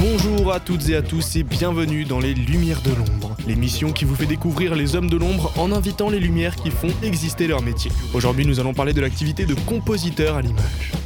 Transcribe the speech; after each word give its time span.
Bonjour 0.00 0.52
à 0.52 0.60
toutes 0.60 0.88
et 0.88 0.96
à 0.96 1.02
tous 1.02 1.36
et 1.36 1.42
bienvenue 1.42 2.04
dans 2.04 2.20
les 2.20 2.32
Lumières 2.32 2.80
de 2.80 2.90
l'ombre, 2.90 3.36
l'émission 3.46 3.92
qui 3.92 4.06
vous 4.06 4.14
fait 4.14 4.24
découvrir 4.24 4.74
les 4.74 4.96
hommes 4.96 5.10
de 5.10 5.18
l'ombre 5.18 5.52
en 5.58 5.72
invitant 5.72 6.08
les 6.08 6.20
lumières 6.20 6.56
qui 6.56 6.70
font 6.70 6.88
exister 7.02 7.46
leur 7.46 7.60
métier. 7.60 7.92
Aujourd'hui, 8.14 8.46
nous 8.46 8.60
allons 8.60 8.72
parler 8.72 8.94
de 8.94 9.02
l'activité 9.02 9.44
de 9.44 9.54
compositeur 9.54 10.36
à 10.36 10.42
l'image. 10.42 11.03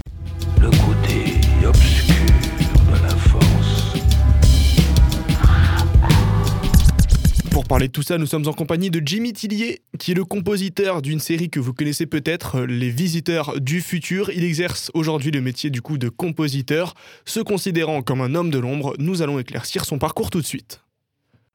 Parler 7.79 7.87
de 7.87 7.93
tout 7.93 8.03
ça, 8.03 8.19
nous 8.19 8.27
sommes 8.27 8.49
en 8.49 8.53
compagnie 8.53 8.91
de 8.91 9.01
Jimmy 9.07 9.33
Tillier, 9.33 9.83
qui 10.01 10.11
est 10.11 10.15
le 10.15 10.25
compositeur 10.25 11.01
d'une 11.01 11.21
série 11.21 11.49
que 11.49 11.61
vous 11.61 11.73
connaissez 11.73 12.07
peut-être, 12.07 12.63
Les 12.63 12.91
Visiteurs 12.91 13.61
du 13.61 13.81
Futur. 13.81 14.31
Il 14.31 14.43
exerce 14.43 14.91
aujourd'hui 14.95 15.31
le 15.31 15.41
métier 15.41 15.71
du 15.71 15.81
coup 15.81 15.97
de 15.97 16.09
compositeur. 16.09 16.95
Se 17.25 17.39
considérant 17.39 18.03
comme 18.03 18.21
un 18.21 18.35
homme 18.35 18.51
de 18.51 18.59
l'ombre, 18.59 18.97
nous 18.99 19.23
allons 19.23 19.39
éclaircir 19.39 19.85
son 19.85 20.01
parcours 20.01 20.31
tout 20.31 20.41
de 20.41 20.45
suite. 20.45 20.83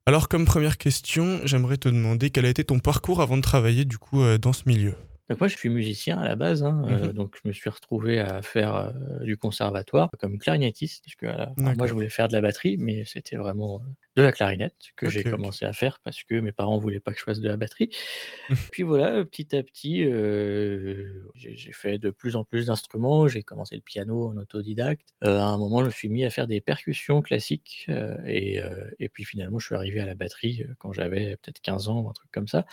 Alors 0.06 0.30
comme 0.30 0.46
première 0.46 0.78
question, 0.78 1.42
j'aimerais 1.44 1.76
te 1.76 1.90
demander 1.90 2.30
quel 2.30 2.46
a 2.46 2.50
été 2.50 2.64
ton 2.64 2.80
parcours 2.80 3.20
avant 3.22 3.36
de 3.36 3.42
travailler 3.42 3.84
du 3.84 3.98
coup 3.98 4.22
euh, 4.22 4.38
dans 4.38 4.54
ce 4.54 4.64
milieu? 4.66 4.94
Donc 5.30 5.42
moi, 5.42 5.50
je 5.50 5.58
suis 5.58 5.68
musicien 5.68 6.20
à 6.20 6.28
la 6.30 6.38
base, 6.38 6.64
hein, 6.64 6.86
euh, 6.88 7.08
Mhm. 7.08 7.12
donc 7.12 7.36
je 7.44 7.50
me 7.50 7.54
suis 7.54 7.70
retrouvé 7.70 8.20
à 8.22 8.42
faire 8.42 8.76
euh, 8.76 9.26
du 9.26 9.36
conservatoire 9.36 10.10
comme 10.22 10.38
clarinettiste, 10.38 11.04
parce 11.04 11.16
que 11.16 11.26
euh, 11.26 11.74
moi, 11.76 11.86
je 11.86 11.92
voulais 11.94 12.10
faire 12.10 12.30
de 12.30 12.34
la 12.34 12.40
batterie, 12.40 12.78
mais 12.80 13.04
c'était 13.06 13.36
vraiment 13.36 13.82
euh, 13.82 13.90
de 14.16 14.22
la 14.22 14.32
clarinette 14.32 14.92
que 14.96 15.10
j'ai 15.10 15.24
commencé 15.24 15.66
à 15.66 15.74
faire 15.74 16.00
parce 16.04 16.24
que 16.24 16.36
mes 16.36 16.52
parents 16.52 16.78
voulaient 16.78 17.00
pas 17.00 17.12
que 17.14 17.20
je 17.20 17.24
fasse 17.24 17.40
de 17.40 17.48
la 17.48 17.58
batterie. 17.58 17.90
Puis 18.72 18.84
voilà, 18.84 19.24
petit 19.26 19.56
à 19.56 19.64
petit, 19.64 20.04
euh, 20.06 21.24
j'ai 21.36 21.72
fait 21.72 21.98
de 21.98 22.10
plus 22.10 22.36
en 22.36 22.44
plus 22.44 22.68
d'instruments. 22.68 23.28
J'ai 23.28 23.44
commencé 23.44 23.76
le 23.76 23.82
piano 23.82 24.28
en 24.28 24.38
autodidacte. 24.38 25.14
Euh, 25.24 25.40
à 25.40 25.46
un 25.46 25.58
moment, 25.58 25.82
je 25.82 25.86
me 25.86 25.92
suis 25.92 26.10
mis 26.10 26.26
à 26.26 26.30
faire 26.30 26.48
des 26.48 26.62
percussions 26.62 27.22
classiques, 27.22 27.86
euh, 27.90 28.18
et, 28.26 28.60
et 29.00 29.10
puis 29.10 29.26
finalement, 29.26 29.60
je 29.60 29.66
suis 29.68 29.76
arrivé 29.76 30.00
à 30.00 30.06
la 30.06 30.16
batterie 30.16 30.64
quand 30.80 30.94
j'avais 30.94 31.38
peut-être 31.38 31.62
15 31.62 31.88
ans 31.90 32.02
ou 32.02 32.10
un 32.10 32.14
truc 32.14 32.30
comme 32.32 32.48
ça. 32.48 32.66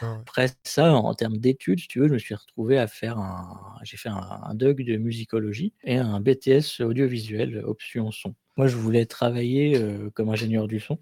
Après 0.00 0.48
ça, 0.64 0.92
en 0.92 1.14
termes 1.14 1.38
d'études, 1.38 1.80
si 1.80 1.88
tu 1.88 2.00
veux, 2.00 2.08
je 2.08 2.12
me 2.14 2.18
suis 2.18 2.34
retrouvé 2.34 2.78
à 2.78 2.86
faire 2.86 3.18
un 3.18 3.76
j'ai 3.82 3.96
fait 3.96 4.08
un 4.08 4.38
un 4.42 4.54
DUG 4.54 4.84
de 4.84 4.96
musicologie 4.96 5.72
et 5.84 5.96
un 5.96 6.20
BTS 6.20 6.80
audiovisuel, 6.80 7.62
option 7.64 8.10
son. 8.10 8.34
Moi, 8.58 8.66
je 8.66 8.76
voulais 8.76 9.06
travailler, 9.06 9.80
comme 10.14 10.28
ingénieur 10.28 10.66
du 10.68 10.80
son, 10.80 10.98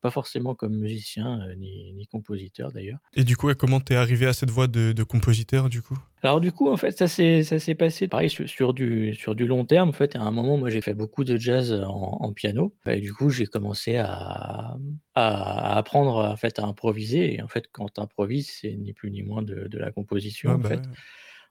pas 0.00 0.10
forcément 0.10 0.54
comme 0.54 0.76
musicien, 0.78 1.40
ni 1.56 1.92
ni 1.92 2.06
compositeur 2.06 2.72
d'ailleurs. 2.72 3.00
Et 3.14 3.24
du 3.24 3.36
coup, 3.36 3.52
comment 3.54 3.80
t'es 3.80 3.96
arrivé 3.96 4.26
à 4.26 4.32
cette 4.32 4.50
voie 4.50 4.66
de, 4.66 4.92
de 4.92 5.02
compositeur 5.02 5.68
du 5.68 5.82
coup? 5.82 5.98
Alors 6.22 6.40
du 6.40 6.52
coup, 6.52 6.68
en 6.70 6.76
fait, 6.76 6.96
ça 6.96 7.08
s'est 7.08 7.42
ça 7.42 7.58
s'est 7.58 7.74
passé 7.74 8.06
pareil 8.06 8.30
sur 8.30 8.48
sur 8.48 8.74
du 8.74 9.14
sur 9.14 9.34
du 9.34 9.46
long 9.46 9.64
terme. 9.64 9.88
En 9.88 9.92
fait, 9.92 10.16
à 10.16 10.20
un 10.20 10.30
moment, 10.30 10.56
moi, 10.56 10.70
j'ai 10.70 10.80
fait 10.82 10.94
beaucoup 10.94 11.24
de 11.24 11.36
jazz 11.36 11.72
en 11.72 12.18
en 12.20 12.32
piano 12.32 12.74
et 12.86 13.00
du 13.00 13.12
coup, 13.12 13.30
j'ai 13.30 13.46
commencé 13.46 13.96
à 13.96 14.76
à 15.14 15.76
apprendre, 15.76 16.16
en 16.16 16.36
fait, 16.36 16.58
à 16.58 16.64
improviser 16.64 17.34
et 17.34 17.42
en 17.42 17.48
fait, 17.48 17.64
quand 17.72 17.88
tu 17.92 18.00
improvises, 18.00 18.50
c'est 18.60 18.76
ni 18.76 18.92
plus 18.92 19.10
ni 19.10 19.22
moins 19.22 19.42
de 19.42 19.66
de 19.66 19.78
la 19.78 19.90
composition, 19.90 20.50
Ouais, 20.50 20.54
en 20.54 20.58
bah 20.58 20.68
fait. 20.70 20.80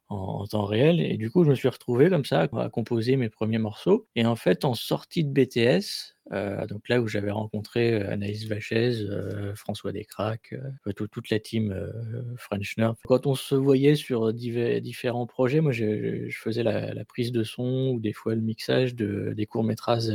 En 0.10 0.46
temps 0.48 0.66
réel. 0.66 1.00
Et 1.00 1.18
du 1.18 1.32
coup, 1.32 1.44
je 1.44 1.50
me 1.52 1.56
suis 1.56 1.68
retrouvé 1.70 2.10
comme 2.10 2.26
ça 2.26 2.48
à 2.54 2.70
composer 2.70 3.16
mes 3.16 3.30
premiers 3.30 3.58
morceaux. 3.60 4.08
Et 4.16 4.26
en 4.26 4.36
fait, 4.36 4.66
en 4.66 4.74
sortie 4.74 5.24
de 5.24 5.32
BTS, 5.32 6.16
euh, 6.32 6.68
donc 6.68 6.88
là 6.90 7.02
où 7.02 7.08
j'avais 7.08 7.32
rencontré 7.32 7.94
euh, 7.94 8.12
Anaïs 8.12 8.46
Vachez, 8.46 9.02
euh, 9.02 9.56
François 9.56 9.92
Descraques, 9.92 10.54
euh, 10.54 10.92
tout- 10.94 11.08
toute 11.08 11.30
la 11.30 11.40
team 11.40 11.76
French 12.38 12.78
Nerd. 12.78 12.96
Quand 13.06 13.26
on 13.28 13.36
se 13.36 13.56
voyait 13.56 13.96
sur 13.96 14.32
diver- 14.34 14.80
différents 14.82 15.26
projets, 15.26 15.60
moi 15.62 15.72
je, 15.72 16.28
je 16.30 16.38
faisais 16.40 16.64
la, 16.64 16.94
la 16.94 17.06
prise 17.06 17.32
de 17.32 17.44
son 17.44 17.92
ou 17.96 18.00
des 18.00 18.14
fois 18.14 18.36
le 18.36 18.42
mixage 18.42 18.96
de, 18.96 19.34
des 19.36 19.46
courts-métrages 19.46 20.10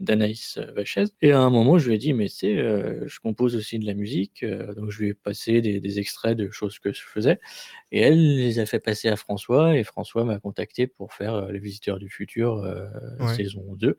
d'Anaïs 0.00 0.58
Vachez. 0.74 1.04
Et 1.22 1.32
à 1.32 1.40
un 1.40 1.50
moment, 1.50 1.78
je 1.78 1.88
lui 1.88 1.94
ai 1.96 1.98
dit, 1.98 2.12
mais 2.12 2.28
tu 2.28 2.34
sais, 2.36 2.56
je 2.56 3.20
compose 3.20 3.56
aussi 3.56 3.78
de 3.78 3.86
la 3.86 3.94
musique. 3.94 4.44
donc 4.76 4.90
je 4.90 5.00
lui 5.00 5.08
ai 5.10 5.14
passé 5.14 5.60
des, 5.60 5.80
des 5.80 5.98
extraits 5.98 6.36
de 6.36 6.50
choses 6.50 6.78
que 6.78 6.92
je 6.92 7.02
faisais. 7.02 7.38
Et 7.92 8.00
elle 8.00 8.36
les 8.36 8.58
a 8.58 8.66
fait 8.66 8.80
passer 8.80 9.08
à 9.08 9.16
François, 9.16 9.76
et 9.76 9.84
François 9.84 10.24
m'a 10.24 10.38
contacté 10.38 10.86
pour 10.86 11.12
faire 11.12 11.46
Les 11.50 11.58
Visiteurs 11.58 11.98
du 11.98 12.08
Futur 12.08 12.62
Ouais. 13.20 13.34
saison 13.34 13.64
2. 13.74 13.98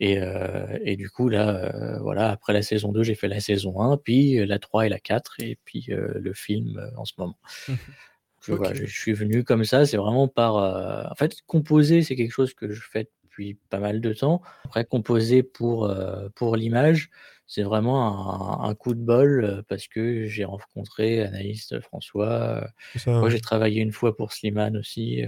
Et, 0.00 0.18
euh, 0.18 0.78
et 0.82 0.96
du 0.96 1.10
coup, 1.10 1.28
là, 1.28 1.50
euh, 1.74 1.98
voilà, 1.98 2.30
après 2.30 2.54
la 2.54 2.62
saison 2.62 2.90
2, 2.90 3.02
j'ai 3.02 3.14
fait 3.14 3.28
la 3.28 3.40
saison 3.40 3.80
1, 3.80 3.98
puis 3.98 4.38
euh, 4.38 4.46
la 4.46 4.58
3 4.58 4.86
et 4.86 4.88
la 4.88 4.98
4, 4.98 5.34
et 5.40 5.58
puis 5.66 5.86
euh, 5.90 6.14
le 6.18 6.32
film 6.32 6.90
en 6.96 7.04
ce 7.04 7.12
moment. 7.18 7.38
Je, 8.42 8.52
Ok. 8.52 8.58
voilà, 8.60 8.74
je, 8.74 8.86
je 8.86 8.98
suis 8.98 9.12
venu 9.12 9.44
comme 9.44 9.66
ça, 9.66 9.84
c'est 9.84 9.98
vraiment 9.98 10.26
par... 10.26 10.54
en 10.56 11.14
fait, 11.14 11.42
composer, 11.46 12.02
c'est 12.02 12.16
quelque 12.16 12.32
chose 12.32 12.54
que 12.54 12.70
je 12.70 12.80
fais 12.80 13.06
depuis 13.24 13.58
pas 13.68 13.80
mal 13.80 14.00
de 14.00 14.14
temps. 14.14 14.40
Après, 14.64 14.86
composer 14.86 15.42
pour, 15.42 15.94
pour 16.34 16.56
l'image, 16.56 17.10
c'est 17.46 17.62
vraiment 17.62 18.64
un, 18.64 18.70
un 18.70 18.74
coup 18.74 18.94
de 18.94 19.02
bol 19.02 19.62
parce 19.68 19.88
que 19.88 20.24
j'ai 20.24 20.46
rencontré 20.46 21.22
Anaïs 21.22 21.74
François. 21.82 22.66
ça, 22.96 23.10
moi, 23.10 23.24
ouais. 23.24 23.30
j'ai 23.30 23.42
travaillé 23.42 23.82
une 23.82 23.92
fois 23.92 24.16
pour 24.16 24.32
Slimane 24.32 24.78
aussi. 24.78 25.22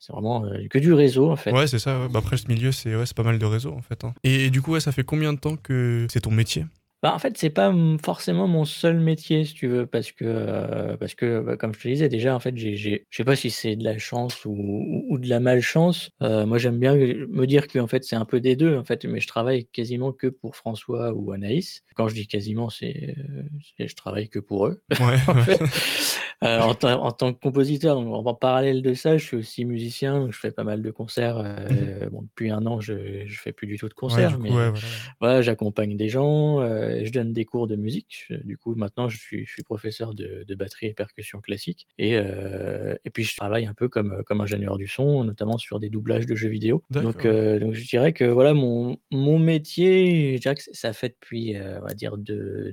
C'est 0.00 0.12
vraiment 0.12 0.44
euh, 0.46 0.66
que 0.68 0.78
du 0.78 0.92
réseau, 0.92 1.30
en 1.30 1.36
fait. 1.36 1.52
Ouais, 1.52 1.66
c'est 1.68 1.78
ça. 1.78 2.00
ouais. 2.00 2.08
Bah, 2.08 2.18
après, 2.18 2.36
ce 2.36 2.48
milieu, 2.48 2.72
c'est 2.72 2.96
ouais, 2.96 3.04
pas 3.14 3.22
mal 3.22 3.38
de 3.38 3.46
réseaux 3.46 3.72
en 3.72 3.82
fait. 3.82 4.02
hein. 4.02 4.12
Et, 4.24 4.46
et 4.46 4.50
du 4.50 4.60
coup, 4.62 4.72
ouais, 4.72 4.80
ça 4.80 4.90
fait 4.92 5.04
combien 5.04 5.32
de 5.32 5.38
temps 5.38 5.56
que 5.56 6.06
c'est 6.10 6.20
ton 6.22 6.32
métier? 6.32 6.64
Bah, 7.02 7.14
en 7.14 7.18
fait, 7.18 7.38
c'est 7.38 7.48
pas 7.48 7.72
forcément 8.04 8.46
mon 8.46 8.66
seul 8.66 9.00
métier, 9.00 9.46
si 9.46 9.54
tu 9.54 9.68
veux, 9.68 9.86
parce 9.86 10.12
que, 10.12 10.24
euh, 10.26 10.98
parce 10.98 11.14
que 11.14 11.40
bah, 11.40 11.56
comme 11.56 11.72
je 11.74 11.80
te 11.80 11.88
disais, 11.88 12.10
déjà, 12.10 12.34
en 12.36 12.40
fait, 12.40 12.54
je 12.58 12.98
sais 13.10 13.24
pas 13.24 13.36
si 13.36 13.48
c'est 13.50 13.74
de 13.74 13.84
la 13.84 13.96
chance 13.96 14.44
ou, 14.44 14.50
ou- 14.50 15.06
ou 15.08 15.18
de 15.18 15.26
la 15.26 15.40
malchance. 15.40 16.10
Euh, 16.20 16.44
moi, 16.44 16.58
j'aime 16.58 16.78
bien 16.78 16.94
me 16.96 17.46
dire 17.46 17.68
que 17.68 17.78
en 17.78 17.86
fait, 17.86 18.04
c'est 18.04 18.16
un 18.16 18.26
peu 18.26 18.38
des 18.40 18.54
deux, 18.54 18.76
en 18.76 18.84
fait, 18.84 19.06
mais 19.06 19.18
je 19.20 19.28
travaille 19.28 19.64
quasiment 19.64 20.12
que 20.12 20.26
pour 20.26 20.56
François 20.56 21.14
ou 21.14 21.32
Anaïs. 21.32 21.84
Quand 21.96 22.08
je 22.08 22.14
dis 22.14 22.26
quasiment, 22.26 22.68
c'est, 22.68 23.14
euh, 23.16 23.44
je 23.88 23.94
travaille 23.94 24.28
que 24.28 24.38
pour 24.38 24.66
eux. 24.66 24.82
Ouais, 25.00 25.16
en 25.28 25.34
fait. 25.36 25.58
Euh, 26.42 26.58
en, 26.60 26.70
en 26.70 27.12
tant 27.12 27.34
que 27.34 27.38
compositeur, 27.40 27.96
donc, 28.00 28.26
en 28.26 28.34
parallèle 28.34 28.80
de 28.80 28.94
ça, 28.94 29.18
je 29.18 29.24
suis 29.26 29.36
aussi 29.36 29.64
musicien, 29.66 30.20
donc 30.20 30.32
je 30.32 30.38
fais 30.38 30.50
pas 30.50 30.64
mal 30.64 30.80
de 30.80 30.90
concerts. 30.90 31.36
euh, 31.38 32.08
bon, 32.10 32.22
depuis 32.22 32.50
un 32.50 32.64
an, 32.64 32.80
je, 32.80 33.26
je 33.26 33.40
fais 33.40 33.52
plus 33.52 33.66
du 33.66 33.76
tout 33.76 33.88
de 33.88 33.94
concerts, 33.94 34.38
mais 34.38 34.48
ouais, 34.48 34.70
voilà. 34.70 34.78
voilà, 35.20 35.42
j'accompagne 35.42 35.98
des 35.98 36.08
gens, 36.08 36.60
euh, 36.60 37.02
je 37.04 37.12
donne 37.12 37.34
des 37.34 37.44
cours 37.44 37.66
de 37.66 37.76
musique. 37.76 38.26
Du 38.44 38.56
coup, 38.56 38.74
maintenant, 38.74 39.08
je 39.08 39.18
suis, 39.18 39.44
je 39.44 39.52
suis 39.52 39.62
professeur 39.62 40.14
de, 40.14 40.44
de 40.48 40.54
batterie 40.54 40.86
et 40.86 40.94
percussion 40.94 41.40
classique. 41.40 41.86
Et, 41.98 42.16
euh, 42.16 42.94
et 43.04 43.10
puis, 43.10 43.24
je 43.24 43.36
travaille 43.36 43.66
un 43.66 43.74
peu 43.74 43.88
comme, 43.88 44.22
comme 44.24 44.40
ingénieur 44.40 44.78
du 44.78 44.88
son, 44.88 45.24
notamment 45.24 45.58
sur 45.58 45.78
des 45.78 45.90
doublages 45.90 46.24
de 46.26 46.34
jeux 46.34 46.48
vidéo. 46.48 46.82
Donc, 46.88 47.26
euh, 47.26 47.58
donc 47.58 47.74
je 47.74 47.86
dirais 47.86 48.14
que 48.14 48.24
voilà, 48.24 48.54
mon, 48.54 48.96
mon 49.10 49.38
métier, 49.38 50.36
je 50.36 50.40
dirais 50.40 50.54
que 50.54 50.62
ça 50.72 50.94
fait 50.94 51.10
depuis, 51.10 51.56
euh, 51.56 51.80
on 51.82 51.86
va 51.86 51.92
dire, 51.92 52.16
de 52.16 52.72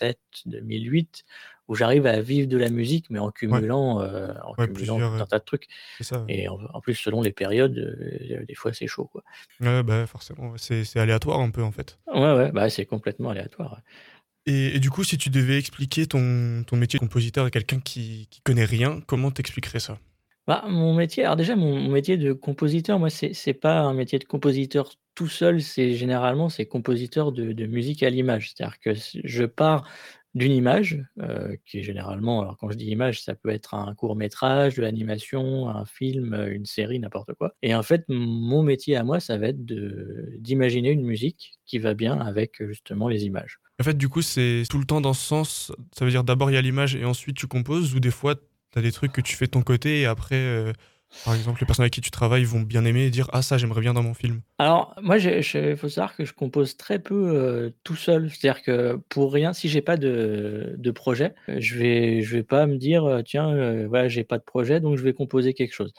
2007, 0.00 0.18
2008, 0.46 1.24
où 1.68 1.74
j'arrive 1.74 2.06
à 2.06 2.20
vivre 2.20 2.48
de 2.48 2.56
la 2.56 2.68
musique, 2.68 3.06
mais 3.10 3.18
en 3.18 3.30
cumulant, 3.30 4.00
euh, 4.00 4.32
en 4.44 4.54
Ouais, 4.58 4.66
cumulant 4.66 4.98
tout 4.98 5.04
un 5.04 5.20
euh, 5.20 5.24
tas 5.24 5.38
de 5.38 5.44
trucs. 5.44 5.68
C'est 5.98 6.04
ça. 6.04 6.20
ouais. 6.22 6.40
Et 6.42 6.48
en, 6.48 6.58
en 6.72 6.80
plus, 6.80 6.94
selon 6.94 7.22
les 7.22 7.32
périodes, 7.32 7.78
euh, 7.78 8.44
des 8.46 8.54
fois, 8.54 8.72
c'est 8.72 8.86
chaud, 8.86 9.06
quoi. 9.06 9.22
Bah, 9.60 10.06
forcément, 10.06 10.54
c'est 10.56 10.96
aléatoire 10.96 11.40
un 11.40 11.50
peu 11.50 11.62
en 11.62 11.70
fait. 11.72 11.98
Ouais, 12.12 12.34
ouais, 12.34 12.52
bah, 12.52 12.68
c'est 12.70 12.86
complètement 12.86 13.30
aléatoire. 13.30 13.80
Et, 14.46 14.76
et 14.76 14.80
du 14.80 14.90
coup, 14.90 15.04
si 15.04 15.18
tu 15.18 15.28
devais 15.30 15.58
expliquer 15.58 16.06
ton, 16.06 16.64
ton 16.66 16.76
métier 16.76 16.98
de 16.98 17.04
compositeur 17.04 17.44
à 17.44 17.50
quelqu'un 17.50 17.78
qui, 17.78 18.26
qui 18.30 18.40
connaît 18.40 18.64
rien, 18.64 19.00
comment 19.06 19.30
t'expliquerais 19.30 19.80
ça? 19.80 19.98
Bah, 20.46 20.64
mon 20.66 20.94
métier, 20.94 21.24
alors 21.24 21.36
déjà, 21.36 21.54
mon, 21.54 21.78
mon 21.78 21.90
métier 21.90 22.16
de 22.16 22.32
compositeur, 22.32 22.98
moi, 22.98 23.10
c'est 23.10 23.54
pas 23.54 23.80
un 23.80 23.94
métier 23.94 24.18
de 24.18 24.24
compositeur 24.24 24.90
tout 25.20 25.28
seul, 25.28 25.60
c'est 25.60 25.92
généralement, 25.96 26.48
c'est 26.48 26.64
compositeur 26.64 27.30
de, 27.30 27.66
musique 27.66 28.02
à 28.02 28.08
l'image. 28.08 28.54
C'est-à-dire 28.56 28.80
que 28.80 28.92
je 29.22 29.44
pars 29.44 29.86
d'une 30.32 30.52
image, 30.52 31.04
euh, 31.20 31.56
qui 31.66 31.80
est 31.80 31.82
généralement, 31.82 32.40
alors 32.40 32.56
quand 32.56 32.70
je 32.70 32.78
dis 32.78 32.86
image, 32.86 33.22
ça 33.22 33.34
peut 33.34 33.50
être 33.50 33.74
un 33.74 33.94
court 33.94 34.16
métrage, 34.16 34.76
de 34.76 34.80
l'animation, 34.80 35.68
un 35.68 35.84
film, 35.84 36.32
euh, 36.32 36.50
une 36.50 36.64
série, 36.64 36.98
n'importe 37.00 37.34
quoi. 37.34 37.52
Et 37.60 37.74
en 37.74 37.82
fait, 37.82 38.02
mon 38.08 38.62
métier 38.62 38.96
à 38.96 39.04
moi, 39.04 39.20
ça 39.20 39.36
va 39.36 39.48
être 39.48 39.62
d'imaginer 40.40 40.90
une 40.90 41.04
musique 41.04 41.52
qui 41.66 41.78
va 41.78 41.92
bien 41.92 42.18
avec 42.18 42.54
justement 42.66 43.06
les 43.06 43.24
images. 43.24 43.60
En 43.78 43.84
fait, 43.84 43.98
du 43.98 44.08
coup, 44.08 44.22
c'est 44.22 44.62
tout 44.70 44.78
le 44.78 44.86
temps 44.86 45.02
dans 45.02 45.12
ce 45.12 45.26
sens. 45.26 45.72
Ça 45.92 46.06
veut 46.06 46.10
dire 46.10 46.24
d'abord 46.24 46.50
il 46.50 46.54
y 46.54 46.56
a 46.56 46.62
l'image 46.62 46.96
et 46.96 47.04
ensuite 47.04 47.36
tu 47.36 47.46
composes, 47.46 47.94
ou 47.94 48.00
des 48.00 48.10
fois 48.10 48.36
t'as 48.70 48.80
des 48.80 48.92
trucs 48.92 49.12
que 49.12 49.20
tu 49.20 49.36
fais 49.36 49.44
de 49.44 49.50
ton 49.50 49.62
côté 49.62 50.00
et 50.00 50.06
après, 50.06 50.36
euh, 50.36 50.72
par 51.24 51.34
exemple, 51.34 51.60
les 51.60 51.66
personnes 51.66 51.82
avec 51.82 51.92
qui 51.92 52.00
tu 52.00 52.10
travailles 52.10 52.44
vont 52.44 52.60
bien 52.60 52.84
aimer 52.84 53.04
et 53.04 53.10
dire 53.10 53.28
Ah, 53.32 53.42
ça, 53.42 53.58
j'aimerais 53.58 53.80
bien 53.80 53.94
dans 53.94 54.02
mon 54.02 54.14
film. 54.14 54.40
Alors, 54.58 54.94
moi, 55.02 55.18
il 55.18 55.76
faut 55.76 55.88
savoir 55.88 56.16
que 56.16 56.24
je 56.24 56.32
compose 56.32 56.76
très 56.76 56.98
peu 56.98 57.14
euh, 57.14 57.70
tout 57.84 57.96
seul. 57.96 58.30
C'est-à-dire 58.30 58.62
que 58.62 58.96
pour 59.08 59.32
rien, 59.32 59.52
si 59.52 59.68
j'ai 59.68 59.82
pas 59.82 59.96
de, 59.96 60.90
projet, 60.94 61.34
euh, 61.48 61.56
je 61.58 61.78
vais, 61.78 62.20
vais 62.20 62.42
pas 62.42 62.66
me 62.66 62.76
dire, 62.76 63.04
euh, 63.04 63.22
tiens, 63.22 63.86
voilà, 63.86 64.08
j'ai 64.08 64.24
pas 64.24 64.38
de 64.38 64.44
projet, 64.44 64.80
donc 64.80 64.96
je 64.96 65.02
vais 65.02 65.12
composer 65.12 65.52
quelque 65.54 65.74
chose. 65.74 65.92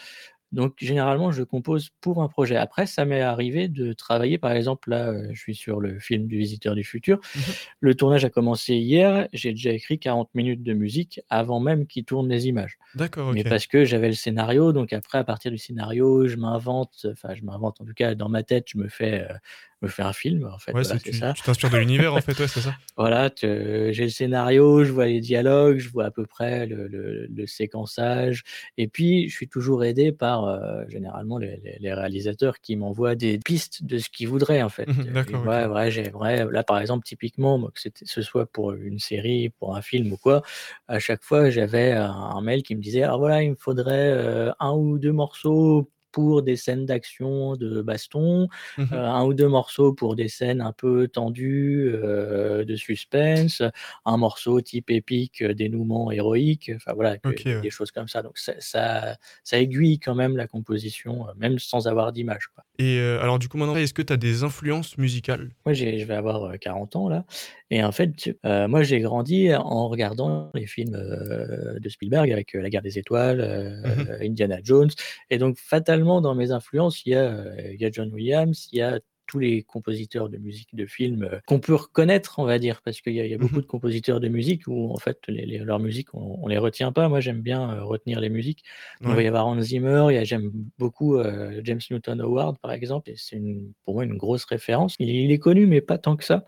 Donc 0.52 0.74
généralement, 0.78 1.32
je 1.32 1.44
compose 1.44 1.90
pour 2.02 2.22
un 2.22 2.28
projet. 2.28 2.58
Après, 2.58 2.86
ça 2.86 3.06
m'est 3.06 3.22
arrivé 3.22 3.68
de 3.70 3.94
travailler, 3.94 4.38
par 4.38 4.52
exemple, 4.52 4.90
là, 4.90 5.08
euh, 5.08 5.28
je 5.32 5.40
suis 5.40 5.56
sur 5.56 5.80
le 5.80 6.00
film 6.00 6.28
du 6.28 6.38
Visiteur 6.38 6.76
du 6.76 6.84
futur. 6.84 7.20
Mhm. 7.36 7.42
Le 7.80 7.96
tournage 7.96 8.26
a 8.26 8.30
commencé 8.30 8.76
hier, 8.76 9.28
j'ai 9.32 9.52
déjà 9.52 9.72
écrit 9.72 9.98
40 9.98 10.30
minutes 10.36 10.64
de 10.64 10.74
musique 10.74 11.22
avant 11.30 11.60
même 11.60 11.88
qu'il 11.88 12.04
tourne 12.04 12.28
les 12.30 12.48
images. 12.48 12.78
D'accord. 12.96 13.32
Mais 13.34 13.44
parce 13.44 13.68
que 13.68 13.86
j'avais 13.86 14.08
le 14.08 14.14
scénario, 14.14 14.74
donc 14.74 14.92
après, 14.92 15.20
à 15.20 15.24
partir 15.24 15.52
du 15.52 15.58
scénario, 15.58 16.28
je 16.28 16.36
m'invente, 16.36 17.06
enfin, 17.10 17.34
je 17.34 17.44
m'invente 17.44 17.80
en 17.80 17.86
tout 17.86 17.94
cas 17.94 18.16
dans 18.16 18.30
ma 18.30 18.44
tête, 18.44 18.66
je 18.68 18.78
me 18.78 18.90
fais, 18.90 19.28
euh, 19.30 19.34
me 19.82 19.88
fais 19.88 20.04
un 20.04 20.14
film, 20.14 20.48
en 20.52 20.58
fait. 20.58 20.74
Ouais, 20.74 20.84
voilà, 20.84 21.00
tu 21.00 21.14
ça. 21.14 21.34
tu 21.34 21.42
t'inspires 21.44 21.70
de 21.70 21.78
l'univers, 21.78 22.14
en 22.14 22.22
fait, 22.22 22.38
ouais, 22.40 22.48
c'est 22.48 22.62
ça. 22.62 22.76
Voilà, 22.98 23.30
te- 23.30 23.90
j'ai 23.94 24.04
le 24.04 24.10
scénario, 24.10 24.84
je 24.84 24.92
vois 24.92 25.06
les 25.08 25.22
dialogues, 25.22 25.78
je 25.80 25.90
vois 25.90 26.06
à 26.06 26.12
peu 26.12 26.26
près 26.26 26.66
le, 26.68 26.88
le- 26.88 27.26
le 27.28 27.48
séquençage. 27.48 28.44
Et 28.78 28.88
puis, 28.88 29.30
je 29.30 29.36
suis 29.36 29.48
toujours 29.48 29.84
aidé 29.84 30.12
par 30.12 30.46
euh, 30.46 30.84
généralement 30.90 31.38
les, 31.38 31.58
les- 31.64 31.78
les 31.80 31.94
réalisateurs 31.94 32.60
qui 32.60 32.76
m'envoient 32.76 33.16
des 33.16 33.40
pistes 33.40 33.84
de 33.84 33.98
ce 33.98 34.10
qu'ils 34.10 34.28
voudraient, 34.28 34.62
en 34.62 34.70
fait. 34.70 34.88
Mhm, 34.88 35.08
Et 35.08 35.12
d'accord, 35.12 35.46
ouais, 35.46 35.66
ouais, 35.66 35.90
j'aimerais, 35.92 36.46
là, 36.52 36.64
par 36.64 36.80
exemple, 36.80 37.04
typiquement, 37.06 37.58
moi, 37.58 37.72
que 37.74 37.80
ce 38.04 38.22
soit 38.22 38.46
pour 38.46 38.74
une 38.74 39.00
série, 39.00 39.50
pour 39.50 39.76
un 39.76 39.82
film 39.82 40.12
ou 40.12 40.18
quoi, 40.18 40.42
à 40.88 41.00
chaque 41.00 41.24
fois, 41.24 41.50
j'avais 41.50 41.94
un, 41.94 42.12
un 42.12 42.42
mail 42.42 42.62
qui 42.62 42.76
me 42.76 42.82
disait 42.82 43.04
Ah 43.04 43.16
voilà, 43.18 43.42
il 43.42 43.52
me 43.52 43.56
faudrait 43.56 44.12
euh, 44.12 44.52
un 44.60 44.74
ou 44.74 45.00
deux 45.00 45.14
morceaux 45.14 45.90
pour 46.12 46.42
des 46.44 46.56
scènes 46.56 46.86
d'action, 46.86 47.56
de 47.56 47.82
baston, 47.82 48.48
Mhm. 48.78 48.88
euh, 48.94 49.06
un 49.08 49.24
ou 49.26 49.34
deux 49.34 49.48
morceaux 49.48 49.94
pour 49.94 50.16
des 50.16 50.28
scènes 50.28 50.62
un 50.62 50.74
peu 50.74 51.08
tendues, 51.08 51.90
euh, 51.94 52.64
de 52.66 52.76
suspense, 52.76 53.62
un 54.06 54.18
morceau 54.18 54.62
type 54.62 54.90
épique, 54.92 55.42
euh, 55.42 55.54
dénouement 55.54 56.12
héroïque, 56.12 56.72
enfin 56.76 56.94
voilà, 56.94 57.18
que- 57.18 57.30
Ok, 57.30 57.42
ouais. 57.46 57.62
des 57.62 57.70
choses 57.70 57.92
comme 57.92 58.08
ça. 58.08 58.22
Donc 58.22 58.38
ça, 58.38 58.54
ça, 58.60 59.18
ça 59.44 59.58
aiguille 59.60 60.00
quand 60.00 60.16
même 60.16 60.38
la 60.38 60.48
composition, 60.48 61.28
même 61.38 61.60
sans 61.60 61.88
avoir 61.88 62.12
d'image. 62.12 62.50
Et 62.80 63.00
alors, 63.00 63.38
du 63.40 63.48
coup, 63.48 63.58
maintenant, 63.58 63.76
est-ce 63.76 63.94
que 63.94 64.02
tu 64.02 64.12
as 64.14 64.18
des 64.18 64.44
influences 64.44 64.98
musicales? 64.98 65.50
Moi, 65.66 65.74
je 65.74 65.86
vais 65.86 66.14
avoir 66.14 66.44
euh, 66.46 66.58
40 66.58 66.96
ans 66.96 67.10
là. 67.10 67.26
Et 67.74 67.84
en 67.84 67.92
fait, 67.94 68.38
euh, 68.46 68.68
moi, 68.68 68.84
j'ai 68.84 69.00
grandi 69.00 69.54
en 69.56 69.88
regardant 69.88 70.52
les 70.54 70.68
films 70.68 70.94
euh, 70.96 71.80
de 71.80 71.90
Spielberg 71.90 72.30
avec 72.32 72.54
euh, 72.54 72.62
La 72.62 72.70
guerre 72.70 72.82
des 72.82 73.00
étoiles, 73.00 73.40
euh, 73.42 74.18
Indiana 74.22 74.60
Jones. 74.62 74.90
Et 75.30 75.38
donc, 75.38 75.58
fatalement, 75.58 76.20
dans 76.20 76.36
mes 76.36 76.52
influences, 76.52 77.06
il 77.06 77.14
y 77.14 77.16
a, 77.16 77.46
il 77.72 77.80
y 77.82 77.86
a 77.86 77.90
John 77.92 78.12
Williams, 78.14 78.68
il 78.74 78.80
y 78.80 78.82
a 78.82 79.00
tous 79.28 79.40
les 79.40 79.64
compositeurs 79.64 80.28
de 80.28 80.38
musique 80.38 80.76
de 80.76 80.86
films 80.86 81.24
euh, 81.24 81.40
qu'on 81.48 81.62
peut 81.62 81.76
reconnaître, 81.76 82.40
on 82.40 82.44
va 82.44 82.60
dire, 82.60 82.82
parce 82.84 83.00
qu'il 83.00 83.14
y 83.14 83.22
a, 83.22 83.26
y 83.26 83.34
a 83.34 83.38
beaucoup 83.38 83.62
de 83.62 83.66
compositeurs 83.66 84.20
de 84.20 84.28
musique 84.28 84.64
où, 84.68 84.92
en 84.92 84.98
fait, 84.98 85.20
les, 85.30 85.46
les- 85.46 85.60
leurs 85.60 85.80
musiques, 85.80 86.14
on, 86.14 86.40
on 86.44 86.48
les 86.50 86.58
retient 86.58 86.92
pas. 86.92 87.08
Moi, 87.08 87.22
j'aime 87.22 87.40
bien 87.42 87.72
euh, 87.72 87.84
retenir 87.86 88.20
les 88.20 88.28
musiques. 88.30 88.66
Donc, 89.00 89.12
il 89.12 89.16
va 89.16 89.24
y 89.24 89.28
avoir 89.28 89.48
Hans 89.48 89.62
Zimmer, 89.62 90.08
j'aime 90.26 90.52
beaucoup 90.78 91.16
euh, 91.16 91.62
James 91.64 91.80
Newton 91.90 92.20
Howard, 92.20 92.58
par 92.60 92.74
exemple, 92.74 93.10
et 93.12 93.16
c'est 93.16 93.42
pour 93.86 93.94
moi 93.94 94.04
une 94.04 94.18
grosse 94.18 94.44
référence. 94.44 94.96
Il, 95.00 95.10
il 95.10 95.32
est 95.32 95.40
connu, 95.40 95.66
mais 95.66 95.80
pas 95.80 95.98
tant 95.98 96.18
que 96.18 96.26
ça. 96.26 96.44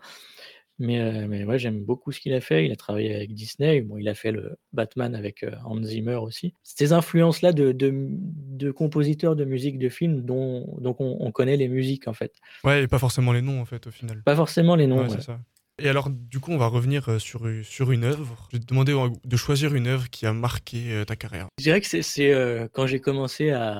Mais, 0.78 1.00
euh, 1.00 1.26
mais 1.28 1.44
ouais, 1.44 1.58
j'aime 1.58 1.84
beaucoup 1.84 2.10
ce 2.10 2.18
qu'il 2.20 2.32
a 2.34 2.40
fait. 2.40 2.64
Il 2.66 2.72
a 2.72 2.76
travaillé 2.76 3.14
avec 3.14 3.32
Disney. 3.32 3.80
Bon, 3.80 3.96
il 3.96 4.08
a 4.08 4.14
fait 4.14 4.32
le 4.32 4.56
Batman 4.72 5.14
avec 5.14 5.44
euh, 5.44 5.52
Hans 5.64 5.80
Zimmer 5.82 6.16
aussi. 6.16 6.54
Ces 6.62 6.92
influences-là 6.92 7.52
de, 7.52 7.72
de, 7.72 7.92
de 7.94 8.70
compositeurs 8.72 9.36
de 9.36 9.44
musique 9.44 9.78
de 9.78 9.88
film 9.88 10.22
dont, 10.22 10.66
on, 10.82 10.94
on 10.98 11.32
connaît 11.32 11.56
les 11.56 11.68
musiques, 11.68 12.08
en 12.08 12.12
fait. 12.12 12.32
Ouais, 12.64 12.82
et 12.82 12.88
pas 12.88 12.98
forcément 12.98 13.32
les 13.32 13.42
noms, 13.42 13.60
en 13.60 13.64
fait, 13.64 13.86
au 13.86 13.90
final. 13.90 14.22
Pas 14.24 14.36
forcément 14.36 14.74
les 14.74 14.86
noms. 14.86 14.96
Ouais, 14.98 15.02
ouais. 15.04 15.10
c'est 15.10 15.22
ça. 15.22 15.40
Et 15.82 15.88
alors, 15.88 16.08
du 16.08 16.38
coup, 16.38 16.52
on 16.52 16.56
va 16.56 16.68
revenir 16.68 17.08
euh, 17.08 17.18
sur, 17.18 17.46
u- 17.48 17.64
sur 17.64 17.90
une 17.90 18.04
œuvre. 18.04 18.46
Je 18.52 18.56
vais 18.56 18.60
te 18.62 18.66
demander 18.68 18.92
euh, 18.92 19.08
de 19.24 19.36
choisir 19.36 19.74
une 19.74 19.88
œuvre 19.88 20.08
qui 20.08 20.24
a 20.24 20.32
marqué 20.32 20.92
euh, 20.92 21.04
ta 21.04 21.16
carrière. 21.16 21.48
Je 21.58 21.64
dirais 21.64 21.80
que 21.80 21.86
c'est- 22.02 22.32
euh, 22.32 22.68
quand 22.72 22.86
j'ai 22.86 23.00
commencé 23.00 23.50
à, 23.50 23.72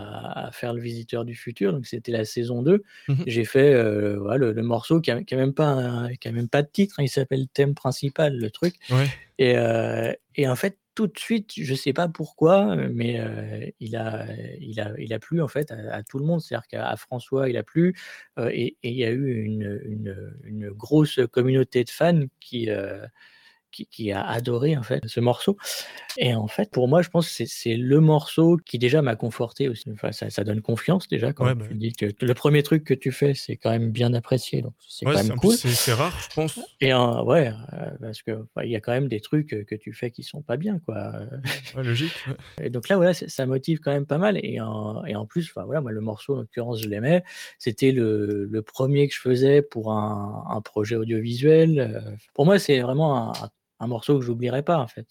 à 0.46 0.50
faire 0.50 0.73
le 0.73 0.81
Visiteur 0.82 1.25
du 1.25 1.37
futur, 1.37 1.73
donc 1.73 1.87
c'était 1.87 2.11
la 2.11 2.25
saison 2.25 2.62
2, 2.62 2.82
Mhm. 3.08 3.25
j'ai 3.29 3.44
fait 3.44 3.73
euh, 3.73 4.17
voilà, 4.19 4.38
le, 4.38 4.52
le 4.52 4.62
morceau 4.62 5.00
qui 5.00 5.12
a, 5.12 5.23
qui 5.23 5.35
a 5.35 5.37
même 5.37 5.55
pas 5.55 5.67
un- 5.69 6.14
qui 6.17 6.26
a 6.26 6.32
même 6.32 6.49
pas 6.49 6.62
de 6.62 6.69
titre, 6.69 6.96
hein, 6.99 7.05
il 7.05 7.08
s'appelle 7.08 7.46
Thème 7.55 7.75
principal, 7.75 8.37
le 8.37 8.50
truc. 8.50 8.75
Ouais. 8.91 9.06
Et, 9.38 9.56
euh, 9.56 10.12
et 10.35 10.49
en 10.49 10.56
fait, 10.56 10.76
tout 10.94 11.06
de 11.06 11.19
suite, 11.19 11.52
je 11.56 11.75
sais 11.75 11.93
pas 11.93 12.08
pourquoi, 12.08 12.76
mais 12.76 13.20
il, 13.81 13.96
a, 13.96 15.19
plu 15.20 15.43
en 15.43 15.49
fait 15.49 15.70
à, 15.70 16.02
tout 16.02 16.19
le 16.19 16.25
monde. 16.25 16.41
C'est-à-dire 16.41 16.67
qu'à 16.69 16.96
François, 16.96 17.49
il 17.49 17.56
a 17.56 17.62
plu. 17.62 17.94
et 18.38 18.76
il 18.82 18.94
y 18.94 19.05
a 19.05 19.11
eu 19.11 19.43
une, 19.43 20.70
grosse 20.70 21.20
communauté 21.32 21.85
de 21.85 21.91
fans 21.91 22.23
qui, 22.41 22.69
qui, 23.74 23.86
qui 23.86 24.12
a 24.12 24.24
adoré 24.24 24.76
en 24.76 24.82
fait 24.82 25.00
ce 25.06 25.20
morceau. 25.20 25.56
Et 26.16 26.34
en 26.34 26.46
fait, 26.46 26.70
pour 26.70 26.86
moi, 26.88 27.02
je 27.02 27.08
pense 27.08 27.28
que 27.28 27.44
c'est- 27.44 27.76
le 27.76 28.00
morceau 28.00 28.56
qui 28.64 28.78
déjà 28.78 29.02
m'a 29.02 29.16
conforté 29.16 29.68
aussi. 29.68 29.90
Enfin, 29.92 30.12
ça, 30.12 30.30
ça 30.30 30.44
donne 30.44 30.60
confiance 30.62 31.08
déjà 31.08 31.32
quand 31.32 31.44
Ouais, 31.44 31.52
tu 31.54 31.58
bah 31.58 31.66
dis 31.74 31.92
que 31.92 32.06
le 32.20 32.34
premier 32.34 32.62
truc 32.62 32.84
que 32.84 32.94
tu 32.94 33.10
fais, 33.10 33.34
c'est 33.34 33.56
quand 33.56 33.70
même 33.70 33.90
bien 33.90 34.14
apprécié. 34.14 34.62
Donc 34.62 34.74
c'est 34.88 35.06
Ouais, 35.06 35.12
quand 35.14 35.18
c'est- 35.22 35.28
même 35.28 35.38
cool. 35.38 35.54
rare, 35.94 36.18
je 36.30 36.34
pense. 36.34 36.60
Et 36.80 36.92
euh, 36.94 37.22
ouais, 37.24 37.52
euh, 37.72 37.90
parce 38.00 38.22
que 38.22 38.44
il 38.62 38.70
y 38.70 38.76
a 38.76 38.80
quand 38.80 38.92
même 38.92 39.08
des 39.08 39.20
trucs 39.20 39.52
euh, 39.52 39.64
que 39.64 39.74
tu 39.74 39.92
fais 39.92 40.10
qui 40.10 40.22
sont 40.22 40.42
pas 40.42 40.56
bien, 40.56 40.78
quoi. 40.78 41.12
Ouais, 41.76 41.82
logique. 41.82 42.12
Et 42.62 42.70
donc 42.70 42.88
là, 42.88 42.96
voilà, 42.96 43.14
ça 43.14 43.46
motive 43.46 43.80
quand 43.80 43.90
même 43.90 44.06
pas 44.06 44.18
mal. 44.18 44.38
Et 44.44 44.60
en, 44.60 45.04
et 45.04 45.16
en 45.16 45.26
plus, 45.26 45.48
enfin, 45.50 45.64
voilà, 45.64 45.80
moi, 45.80 45.90
le 45.90 46.00
morceau, 46.00 46.34
en 46.34 46.40
l'occurrence, 46.40 46.80
je 46.80 46.88
l'aimais. 46.88 47.24
C'était 47.58 47.90
le, 47.90 48.44
le 48.48 48.62
premier 48.62 49.08
que 49.08 49.14
je 49.14 49.20
faisais 49.20 49.62
pour 49.62 49.92
un, 49.92 50.44
un 50.48 50.60
projet 50.60 50.94
audiovisuel. 50.96 51.80
Euh, 51.80 52.00
Pour 52.34 52.44
moi, 52.46 52.58
c'est 52.58 52.80
vraiment 52.80 53.30
un, 53.30 53.32
un 53.44 53.50
morceau 53.86 54.18
que 54.18 54.24
j'oublierai 54.24 54.62
pas, 54.62 54.78
en 54.78 54.86
fait. 54.86 55.06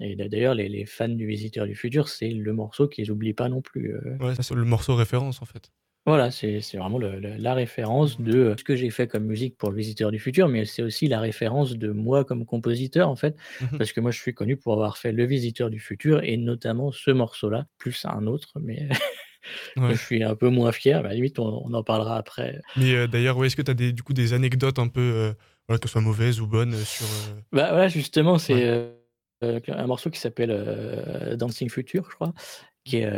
Et 0.00 0.16
d'a- 0.16 0.28
d'ailleurs, 0.28 0.54
les, 0.54 0.68
les 0.68 0.86
fans 0.86 1.08
du 1.08 1.26
Visiteur 1.26 1.66
du 1.66 1.74
Futur, 1.74 2.08
c'est 2.08 2.30
le 2.30 2.52
morceau 2.52 2.88
qu'ils 2.88 3.08
n'oublient 3.08 3.34
pas 3.34 3.48
non 3.48 3.60
plus. 3.62 3.94
euh. 3.94 4.16
Ouais, 4.20 4.34
c'est 4.40 4.54
le 4.54 4.64
morceau 4.64 4.94
référence, 4.94 5.42
en 5.42 5.44
fait. 5.44 5.70
Voilà, 6.08 6.30
c'est 6.30 6.60
vraiment 6.74 6.98
le- 6.98 7.18
le- 7.18 7.36
la 7.36 7.52
référence 7.54 8.20
de 8.20 8.38
euh, 8.38 8.54
ce 8.56 8.62
que 8.62 8.76
j'ai 8.76 8.90
fait 8.90 9.08
comme 9.08 9.24
musique 9.24 9.56
pour 9.58 9.70
le 9.72 9.76
Visiteur 9.76 10.12
du 10.12 10.20
Futur, 10.20 10.46
mais 10.48 10.64
c'est 10.64 10.82
aussi 10.82 11.08
la 11.08 11.18
référence 11.18 11.76
de 11.76 11.90
moi 11.90 12.24
comme 12.24 12.46
compositeur, 12.46 13.08
en 13.08 13.16
fait, 13.16 13.36
Mhm. 13.60 13.78
parce 13.78 13.92
que 13.92 14.00
moi, 14.00 14.12
je 14.12 14.18
suis 14.20 14.32
connu 14.32 14.56
pour 14.56 14.72
avoir 14.74 14.98
fait 14.98 15.10
Le 15.10 15.24
Visiteur 15.26 15.68
du 15.68 15.80
Futur 15.80 16.22
et 16.22 16.36
notamment 16.36 16.92
ce 16.92 17.10
morceau-là, 17.10 17.66
plus 17.78 18.04
un 18.04 18.26
autre, 18.28 18.52
mais 18.60 18.88
Ouais. 19.76 19.94
je 19.94 20.00
suis 20.00 20.22
un 20.22 20.34
peu 20.36 20.48
moins 20.48 20.70
fier. 20.72 21.00
Mais 21.02 21.06
à 21.08 21.10
la 21.10 21.14
limite, 21.16 21.38
on, 21.40 21.62
on 21.64 21.74
en 21.74 21.82
parlera 21.82 22.16
après. 22.16 22.60
Mais 22.76 22.94
euh, 22.94 23.06
d'ailleurs, 23.08 23.36
ouais, 23.36 23.48
est-ce 23.48 23.56
que 23.56 23.62
tu 23.62 23.70
as 23.70 23.74
des, 23.74 23.92
du 23.92 24.02
coup, 24.02 24.12
des 24.12 24.32
anecdotes 24.32 24.78
un 24.78 24.88
peu, 24.88 25.00
euh, 25.00 25.32
voilà, 25.68 25.78
que 25.80 25.88
ce 25.88 25.92
soit 25.92 26.00
mauvaises 26.00 26.40
ou 26.40 26.46
bonnes, 26.46 26.74
euh, 26.74 26.84
sur. 26.84 27.06
euh, 27.06 27.40
Bah 27.52 27.68
voilà, 27.70 27.88
justement, 27.88 28.38
c'est 28.38 28.54
Ouais. 28.54 28.90
euh, 29.44 29.60
un 29.68 29.86
morceau 29.86 30.10
qui 30.10 30.18
s'appelle 30.20 31.36
Dancing 31.38 31.68
Future, 31.70 32.06
je 32.10 32.14
crois, 32.14 32.32
qui 32.84 32.98
est 32.98 33.10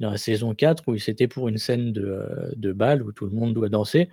dans 0.00 0.10
la 0.10 0.18
saison 0.18 0.54
4, 0.54 0.84
où 0.88 0.96
c'était 0.98 1.28
pour 1.28 1.48
une 1.48 1.58
scène 1.58 1.92
de, 1.92 2.52
de 2.56 2.72
bal 2.72 3.02
où 3.02 3.12
tout 3.12 3.26
le 3.26 3.32
monde 3.32 3.54
doit 3.54 3.68
danser. 3.68 4.08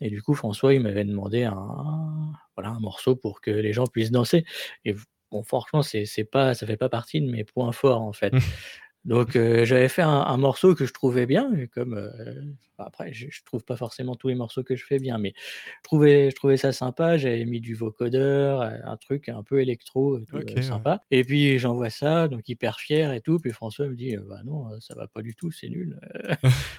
Et 0.00 0.10
du 0.10 0.22
coup, 0.22 0.34
François, 0.34 0.74
il 0.74 0.80
m'avait 0.82 1.04
demandé 1.04 1.44
un, 1.44 2.32
voilà, 2.56 2.70
un 2.70 2.80
morceau 2.80 3.16
pour 3.16 3.40
que 3.40 3.50
les 3.50 3.72
gens 3.72 3.86
puissent 3.86 4.10
danser. 4.10 4.44
Et 4.84 4.94
bon, 5.30 5.42
franchement, 5.42 5.82
c'est 5.82 6.04
c'est 6.06 6.24
pas, 6.24 6.54
ça 6.54 6.66
fait 6.66 6.76
pas 6.78 6.88
partie 6.88 7.20
de 7.20 7.30
mes 7.30 7.44
points 7.44 7.72
forts, 7.72 8.02
en 8.02 8.12
fait. 8.12 8.32
Donc, 9.04 9.34
euh, 9.34 9.64
j'avais 9.64 9.88
fait 9.88 10.02
un, 10.02 10.08
un 10.10 10.36
morceau 10.36 10.74
que 10.74 10.84
je 10.84 10.92
trouvais 10.92 11.24
bien, 11.26 11.50
comme 11.74 11.94
euh, 11.94 12.42
après, 12.76 13.12
je, 13.14 13.26
je 13.30 13.42
trouve 13.44 13.64
pas 13.64 13.76
forcément 13.76 14.14
tous 14.14 14.28
les 14.28 14.34
morceaux 14.34 14.62
que 14.62 14.76
je 14.76 14.84
fais 14.84 14.98
bien, 14.98 15.16
mais 15.18 15.32
je 15.36 15.82
trouvais, 15.84 16.30
je 16.30 16.36
trouvais 16.36 16.56
ça 16.58 16.72
sympa. 16.72 17.16
J'avais 17.16 17.44
mis 17.46 17.60
du 17.60 17.74
vocodeur, 17.74 18.60
euh, 18.60 18.76
un 18.84 18.96
truc 18.98 19.28
un 19.30 19.42
peu 19.42 19.60
électro, 19.60 20.18
tout, 20.20 20.36
euh, 20.36 20.44
ouais. 20.54 20.62
sympa. 20.62 21.02
Et 21.10 21.24
puis 21.24 21.58
j'envoie 21.58 21.88
ça, 21.90 22.28
donc 22.28 22.48
hyper 22.48 22.78
fier 22.78 23.12
et 23.12 23.20
tout. 23.22 23.38
Puis 23.38 23.52
François 23.52 23.86
me 23.88 23.94
dit, 23.94 24.16
bah 24.18 24.40
non, 24.44 24.66
ça 24.80 24.94
va 24.94 25.06
pas 25.08 25.22
du 25.22 25.34
tout, 25.34 25.50
c'est 25.50 25.68
nul. 25.68 25.98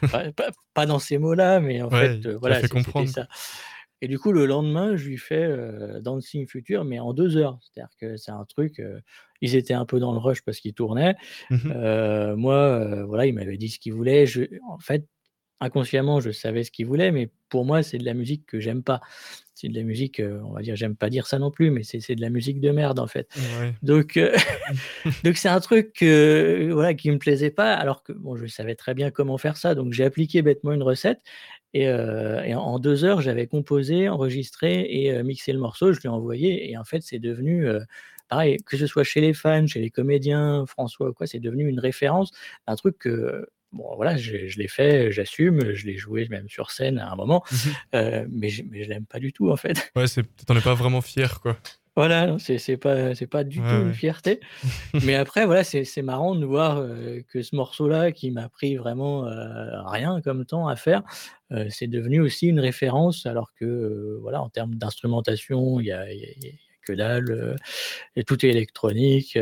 Pas, 0.12 0.32
pas- 0.74 0.86
dans 0.86 1.00
ces 1.00 1.18
mots-là, 1.18 1.60
mais 1.60 1.82
en 1.82 1.90
Ouais, 1.90 2.20
fait, 2.22 2.28
voilà, 2.30 2.62
c'était 2.62 3.06
ça. 3.08 3.28
Et 4.02 4.08
du 4.08 4.18
coup, 4.18 4.32
le 4.32 4.46
lendemain, 4.48 4.96
je 4.96 5.08
lui 5.08 5.18
fais 5.18 5.44
euh, 5.44 6.02
Dancing 6.02 6.48
Future, 6.48 6.84
mais 6.84 7.00
en 7.00 7.14
deux 7.14 7.38
heures. 7.38 7.60
C'est-à-dire 7.62 7.96
que 8.00 8.18
c'est 8.18 8.32
un 8.32 8.46
truc. 8.46 8.80
euh, 8.80 9.00
ils 9.42 9.56
étaient 9.56 9.76
un 9.76 9.86
peu 9.86 10.00
dans 10.00 10.12
le 10.12 10.18
rush 10.18 10.42
parce 10.42 10.60
qu'ils 10.60 10.74
tournaient. 10.74 11.16
Euh, 11.52 12.36
moi, 12.36 13.06
voilà, 13.06 13.26
il 13.26 13.34
m'avait 13.34 13.58
dit 13.58 13.70
ce 13.70 13.80
qu'il 13.80 13.94
voulait. 13.94 14.26
Je, 14.26 14.44
en 14.70 14.78
fait, 14.80 15.08
inconsciemment, 15.60 16.20
je 16.20 16.32
savais 16.32 16.64
ce 16.64 16.72
qu'il 16.72 16.86
voulait, 16.86 17.12
mais 17.12 17.30
pour 17.50 17.66
moi, 17.66 17.82
c'est 17.82 17.98
de 17.98 18.06
la 18.06 18.14
musique 18.14 18.46
que 18.46 18.60
j'aime 18.60 18.84
pas. 18.84 19.02
C'est 19.56 19.68
de 19.68 19.76
la 19.76 19.84
musique, 19.84 20.22
on 20.22 20.54
va 20.54 20.62
dire, 20.62 20.76
j'aime 20.76 20.96
pas 20.96 21.10
dire 21.10 21.28
ça 21.28 21.40
non 21.40 21.52
plus, 21.52 21.72
mais 21.72 21.84
c'est 21.84 22.16
de 22.16 22.22
la 22.22 22.30
musique 22.30 22.60
de 22.60 22.72
merde 22.72 23.00
en 23.00 23.08
fait. 23.08 23.28
Ouais. 23.60 23.74
Donc, 23.84 24.20
donc 25.24 25.38
c'est 25.38 25.50
un 25.50 25.60
truc 25.60 25.98
voilà, 26.02 26.94
qui 26.94 27.10
me 27.12 27.18
plaisait 27.18 27.52
pas, 27.52 27.74
alors 27.74 28.04
que 28.04 28.14
bon, 28.14 28.36
je 28.36 28.46
savais 28.48 28.76
très 28.76 28.94
bien 28.94 29.12
comment 29.12 29.38
faire 29.38 29.58
ça. 29.58 29.76
Donc 29.76 29.94
j'ai 29.94 30.04
appliqué 30.04 30.42
bêtement 30.42 30.72
une 30.72 30.84
recette 30.84 31.22
et, 31.74 31.88
euh, 31.88 32.44
et 32.44 32.54
en- 32.56 32.80
deux 32.80 33.06
heures, 33.06 33.22
j'avais 33.22 33.48
composé, 33.48 34.10
enregistré 34.10 34.82
et 34.90 35.12
euh, 35.12 35.24
mixé 35.24 35.54
le 35.54 35.60
morceau. 35.60 35.94
Je 35.94 36.00
l'ai 36.02 36.10
envoyé 36.10 36.70
et 36.72 36.78
en 36.78 36.84
fait, 36.84 37.02
c'est 37.02 37.20
devenu 37.20 37.68
euh, 37.68 37.80
pareil, 38.30 38.58
que 38.66 38.78
ce 38.78 38.88
soit 38.88 39.04
chez 39.04 39.22
les 39.22 39.34
fans, 39.34 39.68
chez 39.68 39.80
les 39.80 39.90
comédiens, 39.90 40.66
François 40.68 41.10
ou 41.10 41.14
quoi, 41.14 41.28
c'est 41.28 41.40
devenu 41.40 41.68
une 41.68 41.80
référence, 41.80 42.32
un 42.68 42.76
truc 42.76 42.98
que 42.98 43.48
bon 43.74 43.96
voilà, 43.96 44.18
je, 44.18 44.48
je 44.48 44.58
l'ai 44.60 44.68
fait, 44.68 45.12
j'assume, 45.12 45.74
je 45.74 45.86
l'ai 45.86 45.98
joué 45.98 46.28
même 46.30 46.50
sur 46.50 46.72
scène 46.72 46.98
à 47.00 47.10
un 47.10 47.16
moment, 47.16 47.44
euh, 47.96 48.26
mais 48.30 48.50
je, 48.50 48.64
mais 48.70 48.84
je 48.84 48.90
l'aime 48.90 49.06
pas 49.06 49.20
du 49.20 49.32
tout 49.32 49.50
en 49.50 49.56
fait. 49.56 49.92
Ouais, 49.96 50.06
t'en 50.46 50.58
es 50.58 50.62
pas 50.62 50.74
vraiment 50.74 51.02
fier, 51.02 51.40
quoi. 51.42 51.58
Voilà, 51.98 52.38
c'est 52.40 52.78
pas 52.78 53.14
c'est 53.16 53.28
pas 53.28 53.44
du 53.44 53.60
Ouais, 53.60 53.66
tout 53.66 53.82
une 53.82 53.92
fierté. 53.94 54.40
Mais 55.02 55.16
après, 55.16 55.46
voilà, 55.46 55.64
c'est 55.64 55.84
c'est 55.86 56.02
marrant 56.04 56.36
de 56.36 56.46
voir, 56.46 56.80
heu, 56.82 57.24
que 57.30 57.42
ce 57.44 57.56
morceau-là 57.56 58.12
qui 58.14 58.32
m'a 58.32 58.50
pris 58.50 58.78
vraiment, 58.78 59.28
heu, 59.28 59.34
rien 59.88 60.22
comme 60.22 60.46
temps 60.46 60.68
à 60.68 60.76
faire, 60.78 61.04
heu, 61.52 61.68
c'est 61.70 61.88
devenu 61.88 62.22
aussi 62.22 62.48
une 62.48 62.60
référence 62.62 63.26
alors 63.26 63.54
que, 63.56 64.18
voilà, 64.22 64.42
en 64.44 64.50
termes 64.50 64.76
d'instrumentation, 64.76 65.80
il 65.82 65.88
y 65.88 65.92
a 65.94 66.12
il 66.14 66.20
y 66.22 66.26
a 66.26 66.30
il 66.38 66.46
y 66.46 66.50
a 66.50 66.54
que 66.88 66.94
dalle, 66.94 67.58
et 68.16 68.24
tout 68.26 68.46
est 68.46 68.50
électronique, 68.50 69.38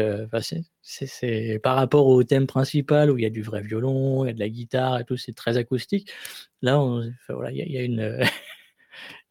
c'est 0.81 1.59
par 1.63 1.75
rapport 1.77 2.07
au 2.07 2.23
thème 2.23 2.47
principal 2.47 3.11
où 3.11 3.17
il 3.17 3.23
y 3.23 3.27
a 3.27 3.29
du 3.31 3.43
vrai 3.43 3.61
violon, 3.61 4.25
il 4.25 4.29
y 4.29 4.31
a 4.31 4.33
de 4.33 4.39
la 4.39 4.49
guitare 4.49 4.99
et 4.99 5.05
tout, 5.05 5.17
c'est 5.17 5.33
très 5.35 5.57
acoustique. 5.57 6.11
Là, 6.63 6.79
on 6.81 7.11
voilà, 7.29 7.51
il 7.51 7.57
y 7.59 7.61
a 7.63 7.65
il 7.65 7.71
y 7.73 7.77
a 7.79 7.83
une, 7.83 8.19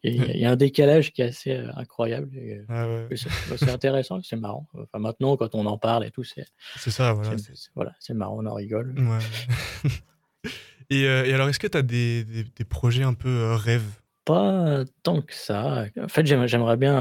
il 0.04 0.16
y 0.16 0.20
a 0.22 0.34
il 0.34 0.40
y 0.40 0.44
a 0.44 0.50
un 0.50 0.56
décalage 0.56 1.12
qui 1.12 1.22
est 1.22 1.26
assez, 1.26 1.52
heu, 1.52 1.70
incroyable 1.74 2.30
heu 2.54 2.66
Ah 2.68 2.86
ouais, 2.86 3.06
et 3.10 3.16
c'est 3.16 3.28
bah, 3.48 3.56
c'est 3.58 3.70
intéressant, 3.70 4.20
c'est 4.22 4.36
marrant. 4.36 4.66
Enfin, 4.74 4.98
maintenant, 4.98 5.36
quand 5.36 5.54
on 5.54 5.66
en 5.66 5.78
parle 5.78 6.04
et 6.04 6.10
tout, 6.10 6.24
c'est 6.24 6.44
c'est 6.76 6.90
ça, 6.90 7.12
voilà. 7.14 7.36
c'est- 7.38 7.70
voilà, 7.74 7.94
marrant, 8.14 8.36
on 8.38 8.46
en 8.46 8.54
rigole. 8.54 8.94
Ouais. 8.98 9.04
ouais. 9.08 9.90
et, 10.90 11.06
euh, 11.06 11.24
et 11.26 11.32
alors, 11.34 11.48
est-ce 11.48 11.58
que 11.58 11.66
tu 11.66 11.76
as 11.76 11.82
des, 11.82 12.24
des- 12.24 12.44
des 12.44 12.64
projets 12.64 13.02
un 13.02 13.14
peu 13.14 13.28
euh, 13.28 13.56
rêves? 13.56 14.00
Pas 14.24 14.84
tant 15.02 15.22
que 15.22 15.34
ça. 15.34 15.86
En 16.00 16.08
fait, 16.08 16.26
j'aime 16.26 16.46
j'aimerais 16.46 16.76
bien, 16.76 17.00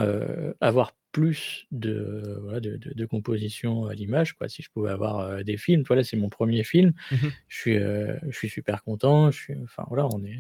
avoir 0.61 0.93
plus 1.11 1.65
de, 1.71 2.39
voilà, 2.43 2.59
de 2.61 2.77
de 2.77 3.05
à 3.87 3.93
l'image, 3.93 4.33
quoi. 4.33 4.47
Si 4.49 4.61
je 4.63 4.69
pouvais 4.71 4.91
avoir, 4.91 5.43
des 5.43 5.57
films, 5.57 5.83
tu 5.83 5.87
vois, 5.87 5.97
là, 5.97 6.03
c'est 6.03 6.15
mon 6.17 6.29
premier 6.29 6.63
film. 6.63 6.93
Mhm. 7.11 7.31
Je 7.47 7.57
suis, 7.57 7.77
je 7.79 8.31
suis 8.37 8.49
super 8.49 8.83
content, 8.83 9.29
je 9.31 9.37
suis 9.37 9.53
enfin, 9.63 9.83
voilà, 9.87 10.07
on 10.07 10.23
est, 10.23 10.39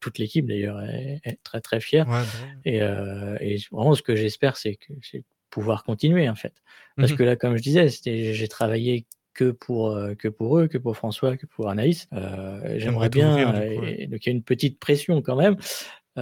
toute 0.00 0.18
l'équipe 0.18 0.46
d'ailleurs 0.46 0.80
est 0.82 1.20
est 1.24 1.38
très, 1.44 1.60
très 1.60 1.80
fière 1.80 2.06
Ouais, 2.06 2.24
bah 2.26 2.62
et 2.64 2.78
et 2.78 3.56
vraiment 3.72 3.94
ce 3.94 4.02
que 4.02 4.16
j'espère, 4.16 4.56
c'est 4.56 4.76
que 4.76 4.92
c'est 5.02 5.24
pouvoir 5.50 5.84
continuer, 5.84 6.28
en 6.28 6.34
fait. 6.36 6.54
Parce 6.98 7.12
Mhm. 7.12 7.14
que 7.14 7.22
là, 7.24 7.36
comme 7.36 7.56
je 7.56 7.62
disais, 7.62 7.88
j'ai 7.88 8.48
travaillé 8.48 9.06
que 9.34 9.50
pour, 9.52 9.90
heu, 9.96 10.14
que 10.14 10.28
pour 10.28 10.58
eux, 10.58 10.68
que 10.68 10.78
pour 10.78 10.96
François, 10.96 11.36
que 11.36 11.46
pour 11.46 11.68
Anaïs. 11.70 12.08
Heu, 12.14 12.78
j'aimerais 12.78 13.10
bien, 13.10 13.60
et 13.62 14.06
donc 14.08 14.24
il 14.26 14.30
y 14.30 14.32
a 14.32 14.36
une 14.36 14.42
petite 14.44 14.78
pression 14.80 15.22
quand 15.22 15.36
même, 15.36 15.56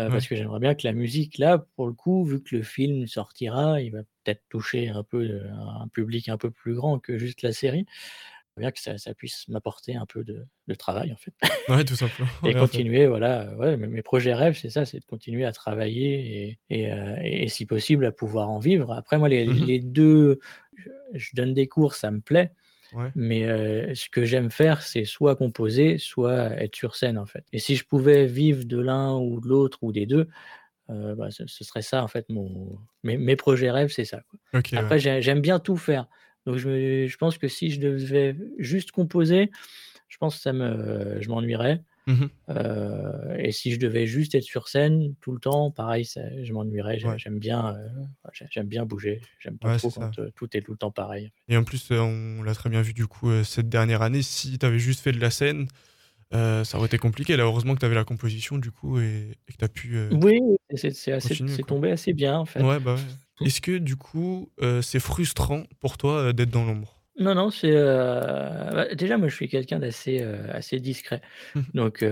Ouais. 0.07 0.11
parce 0.13 0.27
que 0.29 0.37
j'aimerais 0.37 0.61
bien 0.61 0.75
que 0.75 0.87
la 0.87 0.93
musique 0.95 1.39
là, 1.39 1.59
pour 1.77 1.87
le 1.89 1.93
coup, 1.95 2.25
vu 2.25 2.43
que 2.43 2.57
le 2.57 2.63
film 2.63 3.07
sortira, 3.09 3.81
il 3.83 3.91
va 3.93 4.01
peut-être 4.25 4.43
toucher 4.51 4.89
un 4.89 5.03
peu, 5.05 5.43
un 5.53 5.89
public 5.89 6.29
un 6.29 6.39
peu 6.39 6.51
plus 6.51 6.75
grand 6.75 6.99
que 7.01 7.19
juste 7.19 7.43
la 7.43 7.53
série. 7.53 7.87
Bien 8.61 8.73
que 8.73 8.81
ça 8.81 8.99
ça 8.99 9.15
puisse 9.15 9.49
m'apporter 9.49 9.97
un 9.97 10.07
peu 10.07 10.25
de 10.25 10.47
de 10.69 10.75
travail, 10.77 11.13
en 11.13 11.17
fait 11.19 11.35
Ouais, 11.69 11.85
tout 11.85 11.97
simplement. 11.97 12.29
et 12.45 12.55
continuer, 12.57 13.07
voilà, 13.09 13.55
ouais, 13.59 13.77
mes 13.77 14.03
projets 14.03 14.35
rêves, 14.35 14.57
c'est 14.59 14.71
ça, 14.71 14.87
c'est 14.87 15.01
de 15.01 15.07
continuer 15.07 15.45
à 15.47 15.53
travailler 15.53 16.59
et 16.71 16.91
et 17.45 17.49
si 17.49 17.67
possible, 17.67 18.07
à 18.07 18.13
pouvoir 18.13 18.51
en 18.51 18.59
vivre. 18.61 18.93
Après 18.95 19.19
moi, 19.19 19.29
les 19.31 19.47
Mhm. 19.47 19.71
les 19.71 19.81
2, 19.81 20.41
je 21.15 21.31
donne 21.35 21.55
des 21.55 21.69
cours, 21.69 21.95
ça 21.97 22.11
me 22.13 22.21
plaît, 22.23 22.53
Ouais. 22.93 23.13
mais 23.17 23.45
heu, 23.47 23.95
ce 23.97 24.09
que 24.11 24.25
j'aime 24.27 24.51
faire, 24.53 24.83
c'est 24.83 25.05
soit 25.07 25.37
composer, 25.37 25.99
soit 25.99 26.53
être 26.63 26.77
sur 26.77 26.97
scène, 26.97 27.19
en 27.19 27.27
fait 27.27 27.45
et 27.53 27.59
si 27.61 27.77
je 27.77 27.85
pouvais 27.87 28.27
vivre 28.27 28.65
de 28.67 28.79
l'un 28.81 29.17
ou 29.19 29.41
de 29.41 29.49
l'autre 29.49 29.79
ou 29.83 29.93
des 29.93 30.07
2, 30.07 30.29
heu, 30.91 31.15
bah, 31.17 31.31
ce 31.33 31.47
ce 31.49 31.65
serait 31.65 31.83
ça, 31.83 32.05
en 32.05 32.09
fait, 32.09 32.27
mon 32.31 32.79
mes 33.05 33.19
mes 33.19 33.37
projets 33.37 33.71
rêves, 33.73 33.91
c'est 33.93 34.05
ça, 34.07 34.23
quoi. 34.31 34.39
Après, 34.75 34.99
j'ai 35.01 35.23
j'aime 35.23 35.41
bien 35.43 35.61
tout 35.61 35.77
faire, 35.79 36.09
donc 36.51 36.59
je 36.59 37.17
pense 37.17 37.39
que 37.39 37.49
si 37.49 37.71
je 37.71 37.81
devais 37.81 38.37
juste 38.59 38.91
composer, 38.93 39.51
je 40.09 40.17
pense 40.19 40.37
que 40.37 40.43
ça 40.43 40.53
me 40.53 41.19
je 41.21 41.29
m'ennuierais. 41.29 41.83
Mhm. 42.07 42.31
Heu 42.51 43.37
et 43.39 43.53
si 43.53 43.73
je 43.73 43.79
devais 43.79 44.07
juste 44.07 44.35
être 44.35 44.43
sur 44.45 44.69
scène 44.69 45.15
tout 45.21 45.33
le 45.33 45.41
temps, 45.41 45.71
pareil, 45.71 46.05
ça 46.05 46.23
je 46.43 46.53
m'ennuierais. 46.53 47.03
Ouais. 47.05 47.19
j'aime 47.19 47.39
bien, 47.39 47.77
j'ai 48.33 48.47
j'aime 48.51 48.67
bien 48.67 48.85
bouger. 48.85 49.21
J'aime 49.39 49.59
pas 49.59 49.69
Ouais, 49.69 49.79
trop 49.79 49.91
quand, 49.91 50.19
heu, 50.19 50.33
tout 50.35 50.57
est 50.57 50.63
tout 50.63 50.73
le 50.73 50.79
temps 50.79 50.91
pareil. 50.91 51.31
Et 51.49 51.57
en 51.57 51.65
plus, 51.65 51.91
euh, 51.91 52.01
on 52.01 52.43
l'a 52.43 52.55
très 52.55 52.71
bien 52.71 52.83
vu 52.83 52.93
du 52.95 53.07
coup 53.07 53.31
euh, 53.31 53.45
cette 53.45 53.69
dernière 53.69 54.03
année. 54.03 54.23
Si 54.23 54.59
tu 54.59 54.67
avais 54.67 54.79
juste 54.79 55.01
fait 55.01 55.13
de 55.13 55.21
la 55.21 55.31
scène, 55.31 55.67
euh, 56.35 56.65
ça 56.65 56.79
aurait 56.79 56.87
été 56.87 56.99
compliqué. 56.99 57.37
Là, 57.37 57.45
heureusement 57.45 57.75
que 57.75 57.81
tu 57.81 57.87
avais 57.87 57.95
la 57.95 58.05
composition 58.05 58.59
du 58.59 58.71
coup 58.71 59.01
et, 59.01 59.37
et 59.49 59.53
que 59.53 59.59
tu 59.59 59.65
as 59.65 59.69
pu 59.69 59.97
euh, 59.97 60.11
Oui, 60.15 60.39
c'est 60.75 61.65
tombé 61.67 61.91
assez 61.91 62.13
bien, 62.13 62.39
en 62.39 62.45
fait. 62.47 62.63
Ouais, 62.63 62.81
bah. 62.81 62.97
Est-ce 63.45 63.61
que 63.61 63.79
du 63.79 63.97
coup, 63.97 64.51
euh, 64.63 64.83
c'est 64.83 65.01
frustrant 65.01 65.65
pour 65.81 65.99
toi 65.99 66.19
euh, 66.19 66.33
d'être 66.33 66.51
dans 66.51 66.65
l'ombre? 66.65 66.97
Non, 67.19 67.35
non, 67.35 67.51
c'est, 67.51 67.71
heu, 67.71 67.85
bah, 68.73 68.95
déjà, 68.95 69.19
moi, 69.19 69.29
je 69.29 69.35
suis 69.35 69.49
quelqu'un 69.49 69.79
d'assez, 69.79 70.23
assez 70.53 70.81
discret. 70.81 71.21
Mhm. 71.55 71.65
Donc 71.75 72.05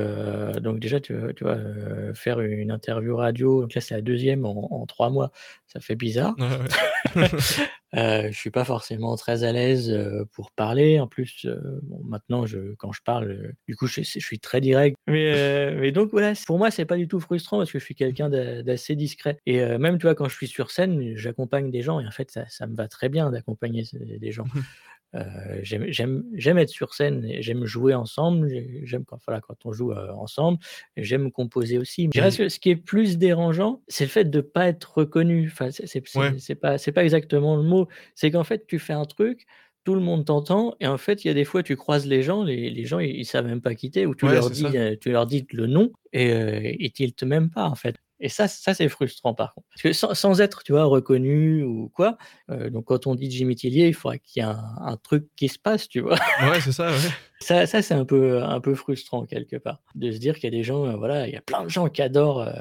donc 0.60 0.80
déjà, 0.80 1.00
tu 1.00 1.14
vois 1.14 1.32
tu 1.32 1.44
vois, 1.44 1.56
heu, 1.56 2.12
faire 2.14 2.40
une 2.40 2.70
interview 2.70 3.16
radio, 3.16 3.62
donc 3.62 3.74
là, 3.74 3.80
c'est 3.80 3.94
la 3.94 4.02
deuxième 4.02 4.44
en 4.44 4.68
en 4.70 4.84
3 4.86 5.08
mois, 5.08 5.32
ça 5.66 5.80
fait 5.80 5.96
bizarre. 5.96 6.34
Ouais, 6.38 7.22
ouais. 7.22 7.28
Heu, 7.96 8.30
je 8.30 8.38
suis 8.38 8.50
pas 8.50 8.64
forcément 8.64 9.16
très 9.16 9.44
à 9.44 9.52
l'aise, 9.52 9.90
heu, 9.90 10.26
pour 10.32 10.50
parler. 10.52 11.00
En 11.00 11.06
plus, 11.06 11.44
heu, 11.46 11.80
bon, 11.84 12.00
maintenant, 12.04 12.44
quand 12.78 12.92
je 12.92 13.02
parle, 13.02 13.52
du 13.66 13.76
coup, 13.76 13.86
je 13.86 14.02
suis 14.02 14.38
très 14.40 14.60
direct. 14.60 14.96
Mais 15.06 15.90
donc 15.92 16.10
voilà, 16.10 16.32
pour 16.46 16.58
moi, 16.58 16.70
c'est 16.70 16.84
pas 16.84 16.96
du 16.96 17.08
tout 17.08 17.20
frustrant 17.20 17.58
parce 17.58 17.72
que 17.72 17.78
je 17.78 17.84
suis 17.84 17.94
quelqu'un 17.94 18.28
d'a 18.28 18.62
d'assez 18.62 18.94
discret 18.96 19.38
et 19.46 19.58
même, 19.78 19.98
tu 19.98 20.02
vois, 20.06 20.14
quand 20.14 20.28
je 20.28 20.34
suis 20.34 20.48
sur 20.48 20.70
scène, 20.70 21.16
j'accompagne 21.16 21.70
des 21.70 21.82
gens 21.82 22.00
et 22.00 22.06
en 22.06 22.10
fait, 22.10 22.38
ça 22.48 22.66
me 22.66 22.74
va 22.76 22.88
très 22.88 23.08
bien 23.08 23.30
d'accompagner 23.30 23.84
des 23.92 24.32
gens. 24.32 24.48
Heu, 25.14 25.20
j'aime 25.62 26.58
être 26.58 26.68
sur 26.68 26.94
scène 26.94 27.26
j'aime 27.40 27.64
jouer 27.64 27.94
ensemble, 27.94 28.48
j'ai 28.50 28.82
j'aime 28.84 29.04
quand 29.06 29.18
voilà, 29.26 29.40
quand 29.40 29.64
on 29.64 29.72
joue, 29.72 29.92
heu, 29.92 30.10
ensemble 30.12 30.58
j'aime 30.96 31.30
composer 31.32 31.78
aussi. 31.78 32.04
Je 32.04 32.10
dirais 32.10 32.30
Et- 32.30 32.36
que 32.36 32.48
ce 32.48 32.58
qui 32.58 32.70
est 32.70 32.76
plus 32.76 33.18
dérangeant, 33.18 33.82
c'est 33.88 34.04
le 34.04 34.10
fait 34.10 34.24
de 34.24 34.40
pas 34.40 34.68
être 34.68 34.98
reconnu. 34.98 35.48
Enfin, 35.52 35.70
c'est 35.70 36.00
Ouais. 36.14 36.38
pas 36.56 36.78
c'est 36.78 36.92
pas 36.92 37.04
exactement 37.04 37.56
le 37.56 37.62
mot. 37.62 37.88
C'est 38.14 38.30
qu'en 38.30 38.44
fait, 38.44 38.66
tu 38.66 38.78
fais 38.78 38.92
un 38.94 39.04
truc, 39.04 39.46
tout 39.84 39.94
le 39.94 40.00
monde 40.00 40.24
t'entend 40.26 40.74
et 40.80 40.86
en 40.86 40.98
fait, 40.98 41.24
il 41.24 41.28
y 41.28 41.30
a 41.30 41.34
des 41.34 41.44
fois, 41.44 41.62
tu 41.62 41.76
croises 41.76 42.06
les 42.06 42.22
gens, 42.22 42.42
les 42.44 42.70
les 42.70 42.84
gens, 42.84 42.98
ils 42.98 43.16
ils 43.16 43.24
savent 43.26 43.46
même 43.46 43.60
pas 43.62 43.74
qui 43.74 43.90
tu 43.90 44.00
es 44.00 44.06
ou 44.06 44.14
tu 44.14 44.26
Ouais, 44.26 44.40
leur 44.40 44.50
dis, 44.50 44.76
ça. 44.76 44.78
heu, 44.78 44.96
tu 44.98 45.10
leur 45.10 45.26
dis 45.26 45.46
le 45.52 45.66
nom 45.66 45.92
et 46.12 46.30
heu, 46.32 46.60
ils 46.78 46.92
tiltent 46.92 47.22
même 47.24 47.50
pas, 47.50 47.64
en 47.68 47.74
fait 47.74 47.96
et 48.20 48.28
ça 48.28 48.48
ça, 48.48 48.74
c'est 48.74 48.88
frustrant, 48.88 49.34
par 49.34 49.54
contre. 49.54 49.66
Parce 49.70 49.82
que 49.82 49.92
sans 49.92 50.14
sans 50.14 50.40
être, 50.40 50.62
tu 50.64 50.72
vois, 50.72 50.84
reconnu 50.84 51.62
ou 51.62 51.88
quoi, 51.94 52.18
Heu, 52.50 52.70
donc 52.70 52.86
quand 52.86 53.06
on 53.06 53.14
dit 53.14 53.30
Jimmy 53.30 53.54
Tillier, 53.56 53.88
il 53.88 53.94
faudrait 53.94 54.18
qu'il 54.20 54.42
y 54.42 54.44
ait 54.44 54.48
un 54.48 54.58
un 54.80 54.96
truc 54.96 55.28
qui 55.36 55.48
se 55.48 55.58
passe, 55.58 55.88
tu 55.88 56.00
vois? 56.00 56.18
Ouais, 56.38 56.60
c'est 56.60 56.72
ça, 56.72 56.90
ouais. 56.96 57.12
Ça 57.40 57.66
ça 57.66 57.82
c'est 57.82 57.94
un 57.94 58.04
peu, 58.04 58.42
un 58.42 58.60
peu 58.60 58.74
frustrant 58.74 59.24
quelque 59.24 59.56
part, 59.56 59.80
de 59.94 60.10
se 60.10 60.18
dire 60.18 60.34
qu'il 60.34 60.44
y 60.44 60.48
a 60.48 60.50
des 60.58 60.64
gens, 60.64 60.86
heu, 60.86 60.96
voilà, 60.96 61.28
il 61.28 61.32
y 61.32 61.36
a 61.36 61.40
plein 61.40 61.62
de 61.62 61.68
gens 61.68 61.88
qui 61.88 62.02
adorent, 62.02 62.42
heu, 62.42 62.52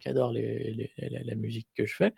qui 0.00 0.08
adorent 0.08 0.32
les 0.32 0.72
les 0.72 1.08
la 1.10 1.22
la 1.22 1.34
musique 1.34 1.68
que 1.76 1.84
je 1.86 1.94
fais. 1.94 2.14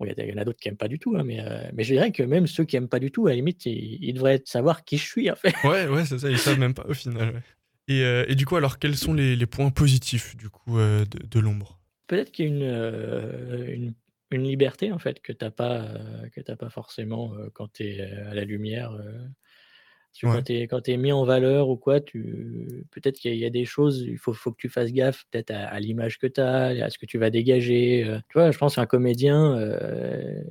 Bon, 0.00 0.06
il 0.06 0.28
y 0.28 0.32
en 0.32 0.38
a 0.38 0.44
d'autres 0.44 0.58
qui 0.60 0.68
aiment 0.68 0.76
pas 0.76 0.88
du 0.88 0.98
tout, 0.98 1.16
hein, 1.16 1.22
mais 1.24 1.38
mais 1.72 1.84
je 1.84 1.94
dirais 1.94 2.10
que 2.12 2.22
même 2.24 2.46
ceux 2.48 2.64
qui 2.64 2.76
aiment 2.76 2.88
pas 2.88 2.98
du 2.98 3.12
tout, 3.12 3.26
à 3.26 3.30
la 3.30 3.36
limite, 3.36 3.66
ils 3.66 3.98
ils 4.02 4.14
devraient 4.14 4.42
savoir 4.44 4.84
qui 4.84 4.98
je 4.98 5.04
suis, 5.04 5.30
en 5.30 5.36
fait. 5.36 5.54
Ouais, 5.64 5.86
ouais, 5.88 6.04
c'est 6.04 6.18
ça. 6.18 6.30
Ils 6.30 6.38
savent 6.38 6.58
même 6.58 6.74
pas 6.74 6.84
au 6.88 6.94
final. 6.94 7.34
ouais. 7.34 7.42
Et, 7.88 8.02
euh, 8.02 8.24
et 8.28 8.34
du 8.34 8.46
coup, 8.46 8.56
alors, 8.56 8.78
quels 8.78 8.96
sont 8.96 9.14
les, 9.14 9.36
les 9.36 9.46
points 9.46 9.70
positifs 9.70 10.36
du 10.36 10.48
coup 10.50 10.78
euh, 10.78 11.04
de, 11.04 11.26
de 11.26 11.40
l'ombre? 11.40 11.78
Peut-être 12.10 12.32
qu'il 12.32 12.44
y 12.46 12.48
a 12.48 12.50
une, 12.52 12.62
heu, 12.64 13.72
une 14.30 14.42
liberté, 14.44 14.92
en 14.92 14.98
fait, 14.98 15.20
que 15.22 15.32
tu 15.32 15.44
as 15.44 15.50
pas, 15.50 15.80
heu, 15.84 16.28
que 16.30 16.40
tu 16.42 16.54
pas 16.56 16.68
forcément, 16.70 17.34
heu, 17.34 17.50
quand 17.50 17.72
tu 17.72 17.84
es, 17.84 18.00
à 18.02 18.34
la 18.34 18.44
lumière, 18.44 18.92
que 20.20 20.26
Ouais. 20.26 20.38
quand 20.38 20.42
tu 20.42 20.52
es 20.54 20.68
tu 20.84 20.96
mis 20.98 21.12
en 21.12 21.24
valeur 21.24 21.68
ou 21.68 21.76
quoi, 21.76 22.00
tu 22.00 22.84
peut-être 22.92 23.16
qu'il 23.18 23.30
y 23.32 23.34
a 23.34 23.36
il 23.36 23.40
y 23.40 23.46
a 23.46 23.50
des 23.50 23.64
choses, 23.66 24.02
il 24.02 24.18
faut 24.18 24.32
faut 24.32 24.52
que 24.52 24.56
tu 24.58 24.68
fasses 24.68 24.92
gaffe 24.92 25.24
peut-être 25.30 25.50
à 25.52 25.66
à 25.66 25.80
l'image 25.80 26.18
que 26.18 26.26
tu 26.26 26.40
as, 26.40 26.66
à 26.84 26.90
ce 26.90 26.98
que 26.98 27.06
tu 27.06 27.18
vas 27.18 27.30
dégager, 27.30 28.04
heu. 28.04 28.20
Tu 28.30 28.38
vois, 28.38 28.50
je 28.50 28.58
pense 28.58 28.76
qu'un 28.76 28.86
comédien, 28.86 29.58
heu, 29.58 30.44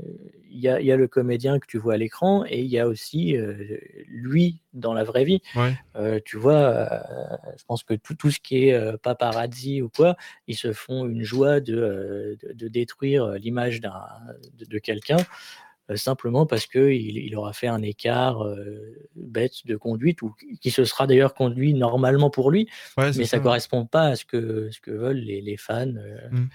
il 0.49 0.59
y 0.59 0.67
a 0.69 0.81
y 0.81 0.91
a 0.91 0.97
le 0.97 1.07
comédien 1.07 1.59
que 1.59 1.65
tu 1.67 1.77
vois 1.77 1.95
à 1.95 1.97
l'écran 1.97 2.45
et 2.47 2.61
il 2.61 2.67
y 2.67 2.79
a 2.79 2.87
aussi, 2.87 3.35
heu, 3.35 3.79
lui 4.07 4.59
dans 4.73 4.93
la 4.93 5.03
vraie 5.03 5.23
vie. 5.25 5.41
Ouais. 5.55 5.77
Tu 6.25 6.37
vois, 6.37 6.89
je 7.57 7.63
pense 7.65 7.83
que 7.83 7.93
tout 7.93 8.15
tout 8.15 8.31
ce 8.31 8.39
qui 8.39 8.69
est, 8.69 8.97
paparazzi 9.03 9.81
ou 9.81 9.89
quoi, 9.89 10.15
ils 10.47 10.55
se 10.57 10.73
font 10.73 11.05
une 11.07 11.23
joie 11.23 11.59
de, 11.59 12.37
de 12.41 12.53
de 12.53 12.67
détruire, 12.67 13.31
l'image 13.33 13.79
d'un 13.81 13.93
de 14.57 14.65
de 14.65 14.79
quelqu'un, 14.79 15.25
simplement 15.95 16.45
parce 16.45 16.65
qu'il 16.67 17.17
il 17.17 17.35
aura 17.35 17.53
fait 17.53 17.67
un 17.67 17.81
écart, 17.81 18.43
heu, 18.45 19.07
bête 19.15 19.65
de 19.65 19.75
conduite 19.77 20.21
ou 20.21 20.33
qui 20.61 20.71
se 20.71 20.85
sera 20.85 21.07
d'ailleurs 21.07 21.33
conduit 21.35 21.73
normalement 21.73 22.29
pour 22.29 22.51
lui, 22.51 22.69
Ouais, 22.97 23.13
mais 23.13 23.25
ça 23.25 23.39
ça. 23.39 23.39
correspond 23.39 23.85
pas 23.85 24.07
à 24.07 24.15
ce 24.15 24.25
que 24.25 24.69
ce 24.71 24.81
que 24.81 24.91
veulent 24.91 25.17
les 25.17 25.41
les 25.41 25.57
fans, 25.57 25.87
heu, 25.95 26.17
Mm. 26.31 26.49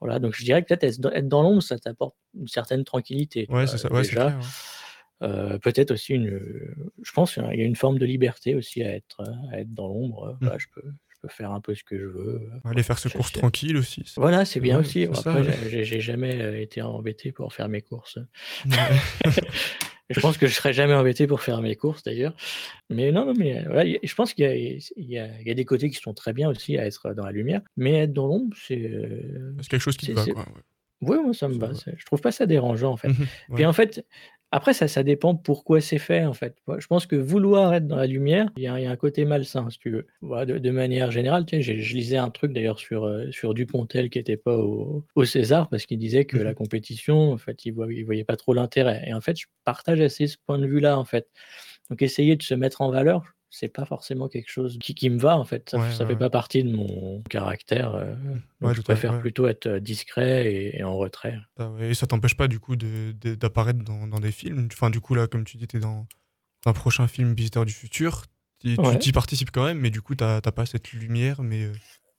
voilà, 0.00 0.18
donc 0.20 0.34
je 0.34 0.44
dirais 0.44 0.62
que 0.62 0.68
peut-être 0.74 0.84
être 1.14 1.28
dans 1.28 1.42
l'ombre, 1.42 1.62
ça 1.62 1.78
t'apporte 1.78 2.16
une 2.34 2.48
certaine 2.48 2.84
tranquillité, 2.84 3.48
Ouais, 3.48 3.66
c'est 3.66 3.78
ça. 3.78 3.92
Ouais, 3.92 4.04
déjà. 4.04 4.34
clair. 4.34 4.54
peut-être 5.62 5.92
aussi 5.92 6.14
une, 6.14 6.40
je 7.02 7.12
pense 7.12 7.34
qu'il 7.34 7.42
y 7.44 7.62
a 7.62 7.64
une 7.64 7.76
forme 7.76 7.98
de 7.98 8.06
liberté 8.06 8.54
aussi 8.54 8.82
à 8.82 8.94
être, 8.94 9.22
à 9.52 9.60
être 9.60 9.72
dans 9.74 9.88
l'ombre, 9.88 10.38
Mmh. 10.40 10.48
voilà, 10.48 10.58
je 10.58 10.66
peux 10.74 10.82
je 10.84 11.03
peux 11.26 11.32
faire 11.32 11.52
un 11.52 11.60
peu 11.60 11.74
ce 11.74 11.84
que 11.84 11.98
je 11.98 12.04
veux, 12.06 12.34
heu, 12.42 12.50
Aller 12.64 12.82
faire 12.82 12.98
ses 12.98 13.10
courses 13.10 13.32
c'est 13.32 13.38
tranquilles 13.40 13.76
aussi. 13.76 14.04
voilà, 14.16 14.44
c'est 14.44 14.60
bien 14.60 14.76
Ouais, 14.78 14.84
aussi. 14.84 15.06
Bon 15.06 15.14
après 15.18 15.42
ouais. 15.42 15.84
j'ai 15.84 16.00
jamais, 16.00 16.40
heu, 16.42 16.60
été 16.60 16.82
embêté 16.82 17.32
pour 17.32 17.52
faire 17.52 17.68
mes 17.68 17.80
courses. 17.82 18.18
Ouais. 18.66 18.76
Je 20.10 20.20
pense 20.20 20.36
que 20.36 20.46
je 20.46 20.54
serai 20.54 20.74
jamais 20.74 20.92
embêté 20.92 21.26
pour 21.26 21.40
faire 21.40 21.62
mes 21.62 21.76
courses 21.76 22.02
d'ailleurs. 22.02 22.34
Mais 22.90 23.10
non, 23.10 23.24
non, 23.24 23.32
mais 23.34 23.64
heu, 23.64 23.70
ouais, 23.74 24.00
je 24.02 24.14
pense 24.14 24.34
qu'il 24.34 24.44
y 24.46 24.84
y 24.96 25.14
y 25.14 25.50
a 25.50 25.54
des 25.54 25.64
côtés 25.64 25.88
qui 25.88 25.96
sont 25.96 26.12
très 26.12 26.34
bien 26.34 26.50
aussi 26.50 26.76
à 26.76 26.84
être 26.86 27.14
dans 27.14 27.24
la 27.24 27.32
lumière, 27.32 27.62
mais 27.78 28.02
être 28.02 28.12
dans 28.12 28.26
l'ombre, 28.26 28.54
c'est, 28.54 28.90
c'est 29.62 29.68
quelque 29.68 29.80
chose 29.80 29.96
qui 29.96 30.08
te 30.08 30.12
va, 30.12 30.26
quoi. 30.26 30.42
ouais. 30.42 30.62
Oui, 31.00 31.16
moi 31.22 31.34
ça 31.34 31.48
me 31.48 31.58
va. 31.58 31.70
Je 31.96 32.04
trouve 32.04 32.20
pas 32.20 32.32
ça 32.32 32.44
dérangeant 32.46 32.92
en 32.92 32.96
fait. 32.96 33.08
Ouais. 33.48 33.64
en 33.66 33.72
fait, 33.72 34.04
après 34.56 34.72
ça, 34.74 34.88
ça 34.88 35.02
dépend 35.02 35.34
pourquoi 35.34 35.80
c'est 35.80 35.98
fait 35.98 36.24
en 36.24 36.32
fait. 36.34 36.56
Je 36.78 36.86
pense 36.86 37.06
que 37.06 37.16
vouloir 37.16 37.74
être 37.74 37.86
dans 37.86 37.96
la 37.96 38.06
lumière, 38.06 38.50
il 38.56 38.62
y 38.62 38.68
a, 38.68 38.78
il 38.78 38.84
y 38.84 38.86
a 38.86 38.90
un 38.90 38.96
côté 38.96 39.24
malsain 39.24 39.68
si 39.70 39.78
tu 39.78 39.90
veux. 39.90 40.06
Voilà, 40.22 40.46
de, 40.46 40.58
de 40.58 40.70
manière 40.70 41.10
générale, 41.10 41.44
tu 41.46 41.62
sais, 41.62 41.80
je 41.80 41.94
lisais 41.94 42.16
un 42.16 42.30
truc 42.30 42.52
d'ailleurs 42.52 42.78
sur, 42.78 43.04
euh, 43.04 43.30
sur 43.32 43.54
Dupontel 43.54 44.10
qui 44.10 44.18
n'était 44.18 44.36
pas 44.36 44.56
au, 44.56 45.04
au 45.14 45.24
César 45.24 45.68
parce 45.68 45.86
qu'il 45.86 45.98
disait 45.98 46.24
que 46.24 46.38
Mhm. 46.38 46.44
la 46.44 46.54
compétition, 46.54 47.32
en 47.32 47.38
fait, 47.38 47.64
il 47.66 47.72
voyait, 47.72 47.98
il 48.00 48.04
voyait 48.04 48.24
pas 48.24 48.36
trop 48.36 48.54
l'intérêt. 48.54 49.02
Et 49.06 49.14
en 49.14 49.20
fait, 49.20 49.38
je 49.38 49.46
partage 49.64 50.00
assez 50.00 50.26
ce 50.26 50.36
point 50.46 50.58
de 50.58 50.66
vue-là 50.66 50.98
en 50.98 51.04
fait. 51.04 51.28
Donc 51.90 52.02
essayer 52.02 52.36
de 52.36 52.42
se 52.42 52.54
mettre 52.54 52.80
en 52.82 52.90
valeur, 52.90 53.24
c'est 53.54 53.68
pas 53.68 53.84
forcément 53.86 54.28
quelque 54.28 54.50
chose 54.50 54.78
qui, 54.80 54.94
qui 54.94 55.08
me 55.10 55.18
va 55.18 55.36
en 55.38 55.44
fait. 55.44 55.70
Ça, 55.70 55.78
Ouais, 55.78 55.90
ça 55.92 56.00
ouais, 56.04 56.08
fait 56.08 56.12
ouais. 56.14 56.18
pas 56.18 56.30
partie 56.30 56.64
de 56.64 56.70
mon 56.70 57.22
caractère. 57.30 57.94
euh, 57.94 58.14
donc 58.60 58.74
je 58.74 58.82
préfère 58.82 59.20
plutôt 59.20 59.46
être 59.46 59.66
euh, 59.66 59.80
discret 59.80 60.52
et, 60.52 60.78
et 60.78 60.82
en 60.84 60.96
retrait. 60.96 61.38
Ah 61.58 61.70
Et 61.80 61.94
ça 61.94 62.06
t'empêche 62.06 62.36
pas 62.36 62.48
du 62.48 62.58
coup 62.60 62.76
de- 62.76 63.12
de- 63.20 63.34
d'apparaître 63.34 63.82
dans, 63.84 64.06
dans 64.06 64.20
des 64.20 64.32
films? 64.32 64.68
Enfin, 64.72 64.90
du 64.90 65.00
coup, 65.00 65.14
là, 65.14 65.26
comme 65.26 65.44
tu 65.44 65.56
dis, 65.56 65.66
t'es 65.66 65.78
dans 65.80 66.06
un 66.66 66.72
prochain 66.72 67.06
film 67.08 67.34
Visiteur 67.34 67.64
du 67.64 67.72
futur. 67.72 68.24
Tu 68.60 68.76
t'y 68.98 69.12
participes 69.12 69.50
quand 69.50 69.64
même, 69.64 69.78
mais 69.78 69.90
du 69.90 70.00
coup, 70.00 70.14
t'as 70.14 70.40
t'as 70.40 70.52
pas 70.52 70.64
cette 70.66 70.92
lumière. 70.92 71.42
Mais 71.42 71.70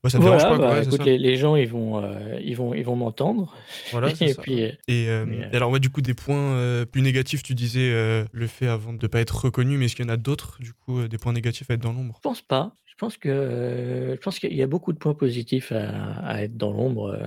ça 0.07 0.19
Voilà, 0.19 0.37
pas, 0.37 0.57
bah, 0.57 0.73
ouais, 0.75 0.83
écoute, 0.83 1.03
les, 1.05 1.17
les 1.17 1.35
gens 1.35 1.55
ils 1.55 1.67
vont, 1.67 2.03
euh, 2.03 2.39
ils 2.41 2.55
vont, 2.55 2.73
ils 2.73 2.83
vont 2.83 2.95
m'entendre. 2.95 3.55
Voilà, 3.91 4.09
et 4.09 4.15
ça. 4.15 4.41
puis, 4.41 4.63
euh, 4.63 4.71
Et, 4.87 5.09
euh, 5.09 5.25
mais, 5.27 5.37
et 5.51 5.55
alors, 5.55 5.71
ouais, 5.71 5.79
du 5.79 5.89
coup, 5.89 6.01
des 6.01 6.13
points 6.13 6.53
euh, 6.53 6.85
plus 6.85 7.01
négatifs, 7.01 7.43
tu 7.43 7.55
disais 7.55 7.91
le 8.31 8.47
fait 8.47 8.67
avant 8.67 8.93
de 8.93 9.07
pas 9.07 9.19
être 9.19 9.45
reconnu, 9.45 9.77
mais 9.77 9.85
est-ce 9.85 9.95
qu'il 9.95 10.05
y 10.05 10.07
en 10.07 10.13
a 10.13 10.17
d'autres, 10.17 10.57
du 10.59 10.73
coup, 10.73 11.07
des 11.07 11.17
points 11.17 11.33
négatifs 11.33 11.69
à 11.69 11.73
être 11.73 11.81
dans 11.81 11.93
l'ombre? 11.93 12.15
Je 12.17 12.21
pense 12.21 12.41
pas. 12.41 12.73
Je 12.85 12.93
pense 12.97 13.17
que, 13.17 14.11
je 14.15 14.21
pense 14.21 14.39
qu'il 14.39 14.55
y 14.55 14.61
a 14.61 14.67
beaucoup 14.67 14.93
de 14.93 14.97
points 14.97 15.15
positifs 15.15 15.71
à, 15.71 16.13
à 16.19 16.43
être 16.43 16.55
dans 16.55 16.71
l'ombre, 16.71 17.19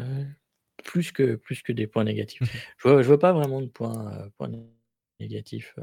plus 0.84 1.12
que, 1.12 1.34
plus 1.34 1.62
que 1.62 1.72
des 1.72 1.86
points 1.86 2.04
négatifs. 2.04 2.40
Mhm. 2.40 2.48
Je 2.78 2.88
vois, 2.88 3.02
je 3.02 3.08
vois 3.08 3.18
pas 3.18 3.32
vraiment 3.32 3.60
de 3.60 3.66
points, 3.66 4.28
points 4.38 4.50
négatifs. 5.20 5.74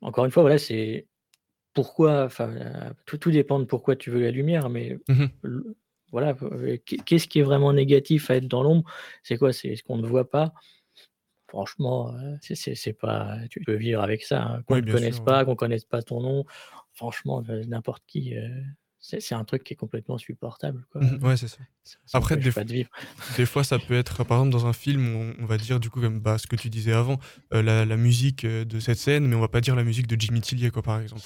Encore 0.00 0.24
une 0.24 0.30
fois, 0.30 0.42
voilà, 0.42 0.58
c'est 0.58 1.06
pourquoi. 1.74 2.24
Enfin, 2.24 2.50
euh, 2.56 2.90
tout, 3.06 3.18
tout 3.18 3.30
dépend 3.30 3.58
de 3.58 3.64
pourquoi 3.64 3.96
tu 3.96 4.10
veux 4.10 4.20
la 4.20 4.30
lumière, 4.30 4.68
mais 4.70 4.98
le- 5.42 5.76
voilà, 6.12 6.36
euh, 6.42 6.76
qu'est- 6.86 7.02
qu'est-ce 7.04 7.26
qui 7.28 7.40
est 7.40 7.42
vraiment 7.42 7.72
négatif 7.72 8.30
à 8.30 8.36
être 8.36 8.46
dans 8.48 8.62
l'ombre? 8.62 8.88
C'est 9.22 9.36
quoi? 9.36 9.52
C'est 9.52 9.74
ce 9.76 9.82
qu'on 9.82 9.96
ne 9.98 10.06
voit 10.06 10.30
pas? 10.30 10.54
Franchement, 11.48 12.14
euh, 12.14 12.36
c'est- 12.40 12.92
pas. 12.92 13.36
Tu 13.50 13.60
peux 13.60 13.74
vivre 13.74 14.00
avec 14.02 14.22
ça. 14.24 14.42
hein. 14.42 14.62
Qu'on 14.66 14.76
ne 14.76 14.80
connaisse 14.92 15.16
sûr, 15.16 15.24
pas, 15.24 15.44
qu'on 15.44 15.54
connaisse 15.56 15.84
pas 15.84 16.02
ton 16.02 16.20
nom. 16.20 16.44
Franchement, 16.94 17.42
n'importe 17.66 18.02
qui. 18.06 18.36
euh, 18.36 18.48
c'est 19.06 19.34
un 19.34 19.44
truc 19.44 19.64
qui 19.64 19.74
est 19.74 19.76
complètement 19.76 20.16
supportable. 20.16 20.86
Quoi. 20.90 21.02
Mhm, 21.02 21.22
Ouais, 21.22 21.36
c'est 21.36 21.48
ça. 21.48 21.58
Ça, 21.82 21.98
ça 22.06 22.18
Après, 22.18 22.36
des 22.38 22.50
pas 22.50 22.64
de 22.64 22.72
vivre. 22.72 22.88
Des 23.36 23.44
fois, 23.44 23.62
ça 23.62 23.78
peut 23.78 23.92
être, 23.94 24.24
par 24.24 24.38
exemple, 24.38 24.52
dans 24.52 24.66
un 24.66 24.72
film, 24.72 25.14
où 25.14 25.18
on, 25.18 25.34
on 25.42 25.46
va 25.46 25.58
dire, 25.58 25.78
du 25.78 25.90
coup, 25.90 26.00
comme 26.00 26.20
bah, 26.20 26.38
ce 26.38 26.46
que 26.46 26.56
tu 26.56 26.70
disais 26.70 26.94
avant, 26.94 27.18
euh, 27.52 27.62
la, 27.62 27.84
la 27.84 27.96
musique 27.98 28.46
euh, 28.46 28.64
de 28.64 28.80
cette 28.80 28.96
scène, 28.96 29.26
mais 29.26 29.36
on 29.36 29.40
va 29.40 29.48
pas 29.48 29.60
dire 29.60 29.76
la 29.76 29.84
musique 29.84 30.06
de 30.06 30.18
Jimmy 30.18 30.40
Tillier, 30.40 30.70
quoi, 30.70 30.80
par 30.82 31.00
exemple. 31.00 31.20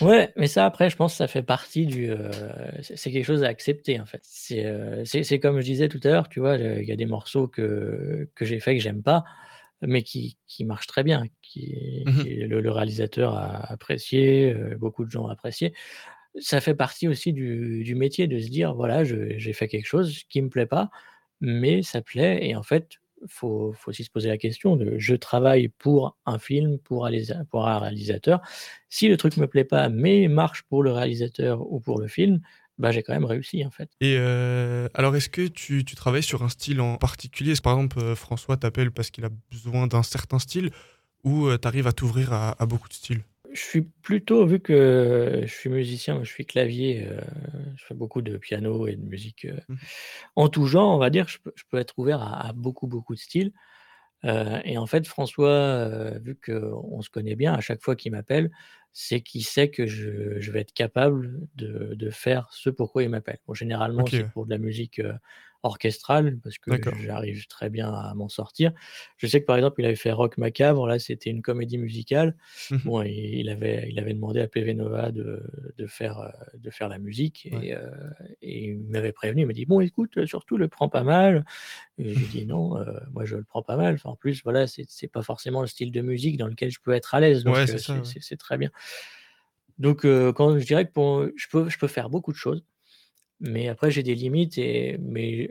Ouais, 0.00 0.32
mais 0.36 0.46
ça, 0.46 0.64
après, 0.64 0.88
je 0.88 0.96
pense 0.96 1.12
que 1.12 1.18
ça 1.18 1.28
fait 1.28 1.42
partie 1.42 1.84
du. 1.84 2.10
euh, 2.10 2.30
c'est 2.80 3.12
quelque 3.12 3.26
chose 3.26 3.44
à 3.44 3.48
accepter, 3.48 4.00
en 4.00 4.06
fait. 4.06 4.22
C'est 4.24 4.64
euh, 4.64 5.04
comme 5.42 5.60
je 5.60 5.64
disais 5.66 5.88
tout 5.88 6.00
à 6.04 6.08
l'heure, 6.08 6.28
tu 6.30 6.40
vois, 6.40 6.56
il 6.56 6.84
y 6.88 6.92
a 6.92 6.96
des 6.96 7.04
morceaux 7.06 7.46
que, 7.46 8.30
que 8.34 8.46
j'ai 8.46 8.58
fait 8.60 8.74
que 8.76 8.82
j'aime 8.82 9.02
pas, 9.02 9.24
mais 9.82 10.02
qui, 10.02 10.38
qui 10.46 10.64
marchent 10.64 10.86
très 10.86 11.02
bien, 11.04 11.24
qui, 11.42 12.04
qui 12.22 12.34
le, 12.36 12.62
le 12.62 12.70
réalisateur 12.70 13.34
a 13.36 13.70
apprécié, 13.70 14.54
beaucoup 14.78 15.04
de 15.04 15.10
gens 15.10 15.24
ont 15.24 15.28
apprécié. 15.28 15.74
Ça 16.40 16.60
fait 16.60 16.74
partie 16.74 17.08
aussi 17.08 17.32
du, 17.32 17.94
métier 17.94 18.26
de 18.26 18.40
se 18.40 18.48
dire, 18.48 18.74
voilà, 18.74 19.04
j'ai 19.04 19.52
fait 19.52 19.68
quelque 19.68 19.86
chose 19.86 20.22
qui 20.30 20.40
me 20.40 20.48
plaît 20.48 20.66
pas, 20.66 20.90
mais 21.40 21.82
ça 21.82 22.00
plaît, 22.00 22.46
et 22.46 22.56
en 22.56 22.62
fait, 22.62 22.98
faut, 23.26 23.72
faut 23.72 23.90
aussi 23.90 24.04
se 24.04 24.10
poser 24.10 24.28
la 24.28 24.38
question 24.38 24.76
de 24.76 24.98
je 24.98 25.14
travaille 25.14 25.68
pour 25.68 26.16
un 26.26 26.38
film, 26.38 26.78
pour 26.78 27.06
un, 27.06 27.78
réalisateur. 27.78 28.40
Si 28.88 29.08
le 29.08 29.16
truc 29.16 29.36
me 29.36 29.46
plaît 29.46 29.64
pas, 29.64 29.88
mais 29.88 30.28
marche 30.28 30.62
pour 30.62 30.82
le 30.82 30.92
réalisateur 30.92 31.70
ou 31.70 31.80
pour 31.80 32.00
le 32.00 32.08
film, 32.08 32.40
bah, 32.78 32.90
j'ai 32.90 33.02
quand 33.02 33.12
même 33.12 33.24
réussi 33.24 33.64
en 33.64 33.70
fait. 33.70 33.90
Et 34.00 34.16
euh, 34.18 34.88
alors, 34.94 35.14
est-ce 35.14 35.28
que 35.28 35.46
tu, 35.46 35.84
travailles 35.84 36.22
sur 36.22 36.42
un 36.42 36.48
style 36.48 36.80
en 36.80 36.96
particulier? 36.96 37.52
Par 37.62 37.74
exemple, 37.74 37.98
euh, 38.00 38.14
François 38.14 38.56
t'appelle 38.56 38.90
parce 38.90 39.10
qu'il 39.10 39.24
a 39.24 39.30
besoin 39.50 39.86
d'un 39.86 40.02
certain 40.02 40.38
style 40.38 40.70
ou 41.22 41.48
tu 41.56 41.68
arrives 41.68 41.86
à 41.86 41.92
t'ouvrir 41.92 42.32
à 42.32 42.66
beaucoup 42.66 42.88
de 42.88 42.94
styles? 42.94 43.22
Je 43.52 43.60
suis 43.60 43.82
plutôt, 43.82 44.46
vu 44.46 44.60
que 44.60 45.40
je 45.42 45.52
suis 45.52 45.68
musicien, 45.68 46.24
je 46.24 46.30
suis 46.30 46.46
clavier, 46.46 47.06
euh, 47.06 47.20
je 47.76 47.84
fais 47.84 47.94
beaucoup 47.94 48.22
de 48.22 48.38
piano 48.38 48.86
et 48.86 48.96
de 48.96 49.02
musique 49.04 49.44
euh, 49.44 49.58
Mhm. 49.68 49.88
en 50.36 50.48
tout 50.48 50.66
genre, 50.66 50.94
on 50.94 50.98
va 50.98 51.10
dire, 51.10 51.28
je 51.28 51.38
peux, 51.40 51.52
je 51.56 51.64
peux 51.70 51.78
être 51.78 51.98
ouvert 51.98 52.22
à, 52.22 52.48
à 52.48 52.52
beaucoup, 52.54 52.86
beaucoup 52.88 53.14
de 53.14 53.20
styles. 53.20 53.52
Euh, 54.24 54.60
et 54.64 54.78
en 54.78 54.86
fait, 54.86 55.06
François, 55.06 56.12
vu 56.20 56.36
qu'on 56.44 57.02
se 57.02 57.10
connaît 57.10 57.36
bien, 57.36 57.54
à 57.54 57.60
chaque 57.60 57.82
fois 57.82 57.96
qu'il 57.96 58.12
m'appelle, 58.12 58.50
c'est 58.92 59.20
qu'il 59.22 59.44
sait 59.44 59.70
que 59.70 59.86
je, 59.86 60.38
je 60.40 60.52
vais 60.52 60.60
être 60.60 60.74
capable 60.74 61.40
de, 61.56 61.94
de 61.94 62.10
faire 62.10 62.48
ce 62.52 62.70
pourquoi 62.70 63.02
il 63.02 63.08
m'appelle. 63.10 63.38
Bon, 63.46 63.54
généralement, 63.54 64.08
c'est 64.08 64.24
pour 64.24 64.44
de 64.46 64.50
la 64.50 64.58
musique 64.58 64.98
euh, 65.00 65.14
orchestrale, 65.64 66.38
parce 66.42 66.58
que 66.58 66.92
j'arrive 66.98 67.46
très 67.46 67.70
bien 67.70 67.92
à 67.92 68.12
m'en 68.14 68.28
sortir. 68.28 68.72
Je 69.16 69.26
sais 69.28 69.40
que 69.40 69.46
par 69.46 69.56
exemple, 69.56 69.80
il 69.80 69.86
avait 69.86 69.94
fait 69.94 70.10
Rock 70.10 70.36
Macabre, 70.36 70.86
là, 70.88 70.98
c'était 70.98 71.30
une 71.30 71.40
comédie 71.40 71.78
musicale. 71.78 72.36
Mhm. 72.70 72.78
Bon, 72.84 73.00
il 73.02 73.48
avait, 73.48 73.86
il 73.88 73.98
avait 74.00 74.12
demandé 74.12 74.40
à 74.40 74.48
PV 74.48 74.74
Nova 74.74 75.12
de, 75.12 75.40
de, 75.78 75.86
faire, 75.86 76.18
euh, 76.18 76.30
de 76.58 76.68
faire 76.70 76.88
la 76.88 76.98
musique, 76.98 77.46
et, 77.46 77.74
euh, 77.76 77.86
et 78.40 78.64
il 78.70 78.78
m'avait 78.78 79.12
prévenu, 79.12 79.42
il 79.42 79.46
m'a 79.46 79.52
dit, 79.52 79.64
bon, 79.66 79.80
écoute, 79.80 80.26
surtout, 80.26 80.56
le 80.56 80.66
prends 80.66 80.88
pas 80.88 81.04
mal. 81.04 81.44
Et 81.98 82.16
j'ai 82.16 82.26
dit, 82.28 82.46
non, 82.46 82.76
euh, 82.78 82.98
moi, 83.12 83.24
je 83.24 83.36
le 83.36 83.44
prends 83.44 83.62
pas 83.62 83.76
mal. 83.76 83.94
Enfin, 83.94 84.10
en 84.10 84.16
plus, 84.16 84.42
voilà, 84.42 84.66
c'est 84.66 85.08
pas 85.08 85.22
forcément 85.22 85.60
le 85.60 85.66
style 85.66 85.92
de 85.92 86.00
musique 86.00 86.36
dans 86.38 86.48
lequel 86.48 86.70
je 86.70 86.80
peux 86.82 86.92
être 86.92 87.14
à 87.14 87.20
l'aise, 87.20 87.44
donc 87.44 87.54
Ouais, 87.54 87.64
ouais. 87.70 88.16
c'est 88.20 88.36
très 88.36 88.58
bien. 88.58 88.70
Donc, 89.78 90.04
euh, 90.04 90.32
quand 90.32 90.58
je 90.58 90.64
dirais 90.64 90.86
que 90.86 91.32
je, 91.36 91.48
peux, 91.48 91.88
faire 91.88 92.10
beaucoup 92.10 92.32
de 92.32 92.36
choses, 92.36 92.64
mais 93.40 93.68
après, 93.68 93.90
j'ai 93.90 94.02
des 94.02 94.14
limites, 94.14 94.58
et, 94.58 94.98
mais 95.00 95.48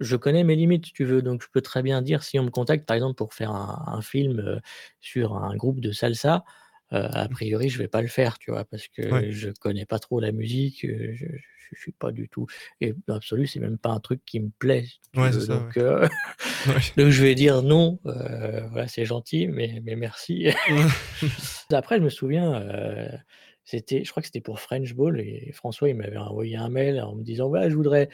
je 0.00 0.16
connais 0.16 0.44
mes 0.44 0.56
limites, 0.56 0.92
tu 0.92 1.04
veux. 1.04 1.22
Donc, 1.22 1.42
je 1.42 1.48
peux 1.52 1.62
très 1.62 1.82
bien 1.82 2.02
dire, 2.02 2.22
si 2.22 2.38
on 2.38 2.44
me 2.44 2.50
contacte, 2.50 2.86
par 2.86 2.96
exemple, 2.96 3.16
pour 3.16 3.34
faire 3.34 3.52
un, 3.52 3.84
un 3.86 4.02
film 4.02 4.40
euh, 4.40 4.60
sur 5.00 5.36
un 5.36 5.56
groupe 5.56 5.80
de 5.80 5.92
salsa, 5.92 6.44
euh, 6.92 7.08
a 7.10 7.28
priori, 7.28 7.68
je 7.68 7.78
vais 7.78 7.88
pas 7.88 8.02
le 8.02 8.08
faire, 8.08 8.38
tu 8.38 8.50
vois, 8.50 8.64
parce 8.64 8.88
que 8.88 9.10
Ouais. 9.10 9.32
je 9.32 9.50
connais 9.50 9.86
pas 9.86 9.98
trop 9.98 10.20
la 10.20 10.32
musique, 10.32 10.86
je, 10.86 11.14
je, 11.14 11.26
suis 11.74 11.92
pas 11.92 12.12
du 12.12 12.28
tout. 12.28 12.46
Et 12.82 12.94
dans 13.06 13.14
l'absolu, 13.14 13.46
c'est 13.46 13.58
même 13.58 13.78
pas 13.78 13.88
un 13.88 14.00
truc 14.00 14.20
qui 14.26 14.40
me 14.40 14.50
plaît, 14.58 14.84
Ouais, 15.16 15.32
ça. 15.32 15.46
Donc, 15.46 15.76
euh, 15.78 16.06
Ouais. 16.66 16.74
donc, 16.98 17.08
je 17.08 17.22
vais 17.22 17.34
dire 17.34 17.62
non. 17.62 17.98
euh, 18.04 18.66
voilà, 18.68 18.88
c'est 18.88 19.06
gentil, 19.06 19.48
mais, 19.48 19.80
mais 19.82 19.96
merci. 19.96 20.48
Après, 21.72 21.96
je 21.96 22.02
me 22.02 22.10
souviens, 22.10 22.60
euh, 22.60 23.08
c'était, 23.64 24.04
je 24.04 24.10
crois 24.10 24.20
que 24.20 24.26
c'était 24.26 24.42
pour 24.42 24.60
French 24.60 24.92
Ball 24.94 25.18
et 25.18 25.50
François, 25.54 25.88
il 25.88 25.96
m'avait 25.96 26.18
envoyé 26.18 26.56
un 26.56 26.68
mail 26.68 27.00
en 27.00 27.14
me 27.14 27.22
disant 27.22 27.48
voilà, 27.48 27.70
je 27.70 27.74
voudrais 27.74 28.10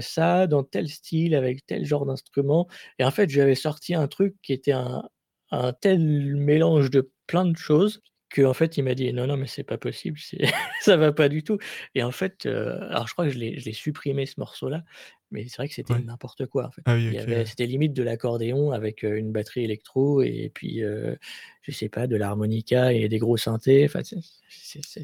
ça 0.00 0.46
dans 0.46 0.62
tel 0.62 0.88
style 0.88 1.34
avec 1.34 1.66
tel 1.66 1.84
genre 1.84 2.06
d'instrument. 2.06 2.68
Et 3.00 3.04
en 3.04 3.10
fait, 3.10 3.28
je 3.28 3.34
lui 3.34 3.42
avais 3.42 3.56
sorti 3.56 3.94
un 3.96 4.06
truc 4.06 4.36
qui 4.40 4.52
était 4.52 4.72
un, 4.72 5.02
un 5.50 5.72
tel 5.72 6.36
mélange 6.36 6.90
de 6.90 7.10
plein 7.26 7.44
de 7.44 7.56
choses 7.56 8.00
que 8.30 8.42
en 8.42 8.54
fait, 8.54 8.76
il 8.76 8.82
m'a 8.82 8.94
dit 8.96 9.12
non, 9.12 9.26
non, 9.28 9.36
mais 9.36 9.46
c'est 9.46 9.62
pas 9.62 9.78
possible, 9.78 10.18
ça 10.80 10.96
va 10.96 11.12
pas 11.12 11.28
du 11.28 11.44
tout. 11.44 11.58
Et 11.94 12.02
en 12.02 12.10
fait, 12.10 12.46
euh, 12.46 12.80
alors 12.90 13.06
je 13.06 13.12
crois 13.12 13.26
que 13.26 13.30
je 13.32 13.38
l'ai 13.38 13.72
supprimé 13.72 14.26
ce 14.26 14.34
morceau-là, 14.38 14.82
mais 15.30 15.46
c'est 15.46 15.56
vrai 15.58 15.68
que 15.68 15.74
c'était 15.74 15.94
Ouais. 15.94 16.00
n'importe 16.02 16.46
quoi 16.46 16.66
en 16.66 16.70
fait. 16.72 16.82
Ah 16.86 16.96
oui, 16.96 17.16
c'était 17.46 17.66
limite 17.66 17.92
de 17.92 18.02
l'accordéon 18.02 18.72
avec 18.72 19.04
euh, 19.04 19.16
une 19.16 19.30
batterie 19.30 19.62
électro 19.64 20.20
et 20.22 20.50
puis, 20.52 20.82
euh, 20.82 21.14
je 21.62 21.70
sais 21.70 21.88
pas, 21.88 22.08
de 22.08 22.16
l'harmonica 22.16 22.92
et 22.92 23.08
des 23.08 23.18
gros 23.18 23.36
synthés. 23.36 23.84
Enfin, 23.84 24.00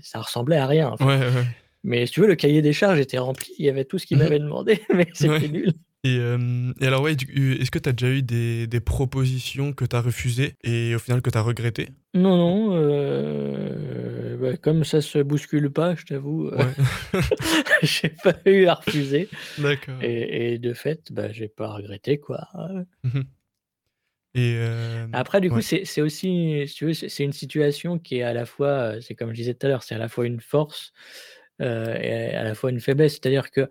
ça 0.03 0.21
ressemblait 0.21 0.57
à 0.57 0.67
rien. 0.67 0.89
en 0.89 0.97
fait. 0.97 1.05
Ouais, 1.05 1.19
ouais. 1.19 1.45
Mais 1.85 2.07
si 2.07 2.13
tu 2.15 2.21
veux, 2.21 2.27
le 2.27 2.35
cahier 2.37 2.63
des 2.63 2.73
charges 2.73 2.99
était 3.01 3.19
rempli. 3.19 3.53
Il 3.59 3.65
y 3.65 3.69
avait 3.71 3.85
tout 3.85 3.99
ce 3.99 4.07
qu'il 4.07 4.19
m'avait 4.35 4.39
demandé, 4.41 4.81
mais 4.93 5.07
c'était 5.13 5.49
nul. 5.49 5.73
Et, 6.03 6.17
euh, 6.19 6.73
et 6.81 6.87
alors, 6.87 7.03
ouais, 7.03 7.15
du- 7.15 7.53
est-ce 7.61 7.71
que 7.71 7.79
tu 7.79 7.89
as 7.89 7.93
déjà 7.93 8.11
eu 8.13 8.23
des, 8.23 8.67
des 8.67 8.81
propositions 8.81 9.73
que 9.75 9.85
tu 9.85 9.95
as 9.95 10.01
refusées 10.01 10.55
et 10.65 10.95
au 10.95 10.99
final 10.99 11.21
que 11.21 11.29
tu 11.29 11.37
as 11.37 11.43
regrettées? 11.43 11.89
Non, 12.15 12.37
non. 12.39 12.75
euh, 12.77 14.37
bah, 14.39 14.57
comme 14.57 14.85
ça 14.85 15.01
se 15.03 15.19
bouscule 15.19 15.71
pas, 15.71 15.95
je 15.95 16.05
t'avoue, 16.07 16.49
euh, 16.49 16.57
Ouais. 16.57 17.21
j'ai 17.83 18.09
pas 18.09 18.35
eu 18.47 18.65
à 18.67 18.75
refuser. 18.75 19.29
D'accord. 19.59 20.03
Et, 20.03 20.55
et 20.55 20.59
de 20.59 20.73
fait, 20.73 21.13
bah, 21.13 21.31
j'ai 21.33 21.49
pas 21.49 21.69
regretté 21.69 22.19
quoi. 22.19 22.49
Mhm. 23.05 23.25
Et 24.35 24.55
euh, 24.59 25.07
Après, 25.13 25.41
du 25.41 25.51
coup, 25.51 25.57
ouais. 25.57 25.63
c'est 25.85 26.01
aussi, 26.01 26.63
si 26.69 26.95
c'est 27.11 27.25
une 27.25 27.33
situation 27.33 27.99
qui 27.99 28.19
est 28.19 28.23
à 28.23 28.33
la 28.33 28.47
fois, 28.47 28.69
euh, 28.69 29.01
c'est 29.01 29.15
comme 29.17 29.31
je 29.31 29.35
disais 29.35 29.55
tout 29.55 29.67
à 29.67 29.69
l'heure, 29.69 29.83
c'est 29.83 29.97
à 29.97 29.99
la 29.99 30.09
fois 30.09 30.25
une 30.25 30.41
force 30.41 30.93
euh, 31.61 31.95
et 32.01 32.35
à 32.35 32.45
la 32.45 32.55
fois 32.55 32.71
une 32.71 32.81
faiblesse. 32.81 33.15
C'est-à-dire 33.15 33.51
que 33.51 33.69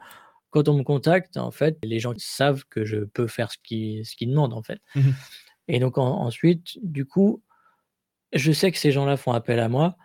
quand 0.50 0.68
on 0.68 0.74
me 0.78 0.84
contacte, 0.84 1.38
en 1.38 1.52
fait, 1.52 1.78
les 1.84 2.00
gens 2.00 2.14
savent 2.18 2.64
que 2.70 2.86
je 2.86 3.00
peux 3.00 3.28
faire 3.28 3.52
ce 3.52 3.58
qu'ils 3.64 4.06
ce 4.06 4.16
demandent, 4.26 4.54
en 4.54 4.64
fait. 4.64 4.80
Mhm. 4.96 5.14
Et 5.68 5.80
donc, 5.80 5.98
en- 5.98 6.22
ensuite, 6.22 6.78
du 6.84 7.06
coup, 7.06 7.44
je 8.34 8.52
sais 8.52 8.72
que 8.72 8.78
ces 8.78 8.92
gens-là 8.92 9.18
font 9.18 9.32
appel 9.32 9.60
à 9.60 9.70
moi. 9.70 9.96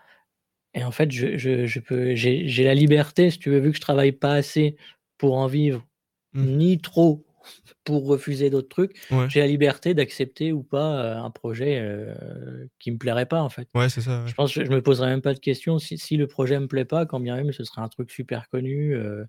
Et 0.75 0.83
en 0.85 0.91
fait, 0.91 1.11
je, 1.13 1.39
je, 1.39 1.67
je 1.67 1.81
peux, 1.81 2.15
j'ai 2.15 2.65
la 2.65 2.75
liberté, 2.75 3.31
si 3.31 3.39
tu 3.39 3.51
veux, 3.51 3.59
vu 3.61 3.71
que 3.71 3.77
je 3.77 3.81
travaille 3.81 4.13
pas 4.13 4.35
assez 4.35 4.77
pour 5.19 5.37
en 5.37 5.47
vivre, 5.47 5.87
Mhm. 6.35 6.57
ni 6.57 6.79
trop 6.81 7.25
pour 7.85 8.07
refuser 8.07 8.51
d'autres 8.51 8.69
trucs. 8.71 8.97
Ouais. 9.11 9.29
J'ai 9.29 9.41
la 9.41 9.47
liberté 9.47 9.93
d'accepter 9.95 10.51
ou 10.53 10.63
pas 10.63 11.05
euh, 11.05 11.17
un 11.23 11.31
projet 11.31 11.79
euh, 11.81 12.67
qui 12.81 12.91
me 12.91 12.97
plairait 12.99 13.27
pas 13.27 13.43
en 13.43 13.51
fait. 13.51 13.69
Ouais, 13.75 13.89
c'est 13.91 14.01
ça. 14.01 14.23
ouais. 14.23 14.29
Je 14.29 14.35
pense 14.35 14.53
que 14.55 14.65
je 14.65 14.71
me 14.71 14.81
poserais 14.83 15.09
même 15.11 15.21
pas 15.23 15.35
de 15.35 15.39
questions 15.39 15.79
si, 15.79 15.97
si 15.99 16.17
le 16.17 16.27
projet 16.27 16.59
me 16.59 16.67
plaît 16.67 16.87
pas, 16.87 17.05
quand 17.07 17.21
bien 17.21 17.37
même 17.37 17.53
ce 17.53 17.63
serait 17.63 17.83
un 17.83 17.89
truc 17.89 18.11
super 18.11 18.49
connu, 18.49 18.95
euh, 18.97 19.25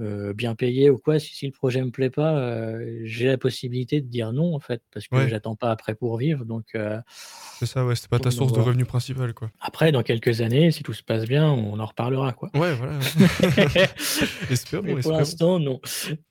euh, 0.00 0.32
bien 0.32 0.54
payé 0.54 0.90
ou 0.90 0.98
quoi. 0.98 1.18
Si, 1.18 1.34
si 1.34 1.46
le 1.46 1.52
projet 1.52 1.82
me 1.82 1.90
plaît 1.90 2.10
pas, 2.10 2.36
euh, 2.38 3.00
j'ai 3.04 3.26
la 3.26 3.38
possibilité 3.38 4.00
de 4.00 4.06
dire 4.08 4.32
non 4.32 4.54
en 4.54 4.60
fait, 4.60 4.82
parce 4.92 5.06
que 5.08 5.16
Ouais. 5.16 5.28
j'attends 5.28 5.56
pas 5.56 5.70
après 5.70 5.94
pour 5.94 6.16
vivre. 6.18 6.44
Donc 6.44 6.66
euh, 6.74 6.98
C'est 7.58 7.66
ça, 7.66 7.84
ouais. 7.84 7.94
C'était 7.94 8.08
pas 8.08 8.18
ta 8.18 8.30
source 8.30 8.52
de 8.52 8.60
revenu 8.60 8.84
principale, 8.84 9.34
quoi. 9.34 9.50
après, 9.60 9.92
dans 9.92 10.02
quelques 10.02 10.40
années, 10.40 10.70
si 10.70 10.82
tout 10.82 10.92
se 10.94 11.02
passe 11.02 11.26
bien, 11.26 11.48
on 11.50 11.78
en 11.78 11.86
reparlera 11.86 12.32
quoi. 12.32 12.50
Ouais, 12.54 12.74
voilà. 12.74 12.98
espérons, 14.50 14.82
Mais 14.84 14.96
pour 15.00 15.12
l'instant, 15.12 15.58
non. 15.58 15.80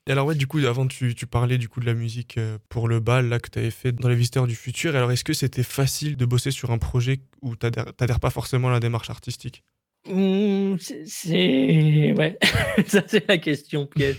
Et 0.07 0.11
alors 0.11 0.25
ouais, 0.25 0.35
du 0.35 0.47
coup, 0.47 0.59
avant 0.59 0.87
tu, 0.87 1.15
tu 1.15 1.27
parlais 1.27 1.57
du 1.57 1.69
coup 1.69 1.79
de 1.79 1.85
la 1.85 1.93
musique 1.93 2.39
pour 2.69 2.87
le 2.87 2.99
bal 2.99 3.29
là 3.29 3.39
que 3.39 3.49
tu 3.49 3.59
avais 3.59 3.71
fait 3.71 3.91
dans 3.91 4.09
les 4.09 4.15
Visiteurs 4.15 4.47
du 4.47 4.55
futur. 4.55 4.95
Alors 4.95 5.11
est-ce 5.11 5.23
que 5.23 5.33
c'était 5.33 5.63
facile 5.63 6.17
de 6.17 6.25
bosser 6.25 6.51
sur 6.51 6.71
un 6.71 6.77
projet 6.77 7.19
où 7.41 7.55
t'adhères 7.55 7.93
t'adhères 7.95 8.19
pas 8.19 8.29
forcément 8.31 8.69
à 8.69 8.71
la 8.71 8.79
démarche 8.79 9.09
artistique? 9.09 9.63
Mmh, 10.07 10.75
c'est-. 11.05 12.13
Ouais, 12.17 12.37
ça 12.87 13.03
c'est 13.07 13.27
la 13.27 13.37
question 13.37 13.85
piège. 13.85 14.17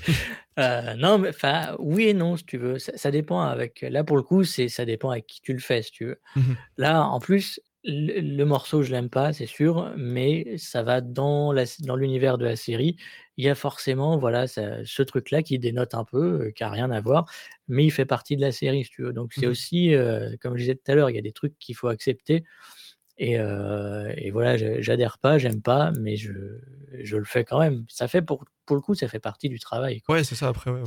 Euh, 0.59 0.95
non, 0.95 1.19
mais 1.19 1.31
enfin, 1.31 1.75
oui 1.79 2.09
et 2.09 2.14
non, 2.14 2.37
si 2.37 2.45
tu 2.45 2.59
veux. 2.59 2.79
Ça, 2.79 2.93
ça 2.97 3.11
dépend 3.11 3.40
avec. 3.40 3.81
Là, 3.83 4.05
pour 4.05 4.16
le 4.16 4.23
coup, 4.23 4.45
c'est 4.45 4.69
ça 4.69 4.85
dépend 4.85 5.11
avec 5.11 5.27
qui 5.27 5.40
tu 5.40 5.53
le 5.53 5.59
fais, 5.59 5.83
si 5.83 5.90
tu 5.93 6.05
veux. 6.07 6.21
Mhm. 6.37 6.57
Là, 6.77 7.05
en 7.07 7.19
plus, 7.19 7.61
le, 7.85 8.21
le 8.21 8.45
morceau, 8.45 8.83
je 8.83 8.90
l'aime 8.93 9.09
pas, 9.09 9.33
c'est 9.33 9.47
sûr, 9.47 9.93
mais 9.97 10.59
ça 10.59 10.83
va 10.83 11.01
dans 11.01 11.53
la, 11.53 11.64
dans 11.81 11.97
l'univers 11.97 12.37
de 12.37 12.45
la 12.45 12.57
série. 12.57 12.97
Il 13.38 13.45
y 13.45 13.49
a 13.49 13.55
forcément, 13.55 14.19
voilà, 14.19 14.47
ça- 14.47 14.85
ce 14.85 15.03
truc-là 15.03 15.43
qui 15.43 15.59
dénote 15.59 15.95
un 15.95 16.05
peu, 16.05 16.43
euh, 16.49 16.51
qui 16.51 16.62
a 16.62 16.69
rien 16.69 16.90
à 16.90 17.01
voir, 17.01 17.25
mais 17.69 17.87
il 17.87 17.90
fait 17.90 18.05
partie 18.05 18.37
de 18.37 18.43
la 18.43 18.53
série, 18.53 18.85
si 18.85 18.90
tu 18.90 19.03
veux. 19.03 19.14
Donc, 19.14 19.33
c'est 19.33 19.47
Mhm. 19.47 19.53
aussi, 19.53 19.95
euh, 19.95 20.37
comme 20.43 20.57
je 20.59 20.62
disais 20.62 20.75
tout 20.75 20.93
à 20.93 20.95
l'heure, 20.95 21.09
il 21.09 21.16
y 21.16 21.19
a 21.19 21.23
des 21.23 21.33
trucs 21.33 21.59
qu'il 21.59 21.75
faut 21.75 21.88
accepter. 21.88 22.45
Et, 23.23 23.39
euh, 23.39 24.11
et 24.17 24.31
voilà, 24.31 24.57
j'adhère 24.81 25.19
pas, 25.19 25.37
j'aime 25.37 25.61
pas, 25.61 25.93
mais 26.01 26.17
je, 26.17 26.33
je 27.03 27.17
le 27.19 27.25
fais 27.25 27.45
quand 27.45 27.61
même. 27.61 27.85
Ça 27.87 28.09
fait 28.09 28.23
pour, 28.23 28.47
pour 28.65 28.77
le 28.77 28.81
coup, 28.81 28.95
ça 28.95 29.09
fait 29.09 29.19
partie 29.21 29.51
du 29.51 29.59
travail. 29.59 30.01
quoi. 30.01 30.15
Ouais, 30.15 30.25
c'est 30.25 30.35
ça 30.35 30.49
après, 30.49 30.71
ouais, 30.71 30.81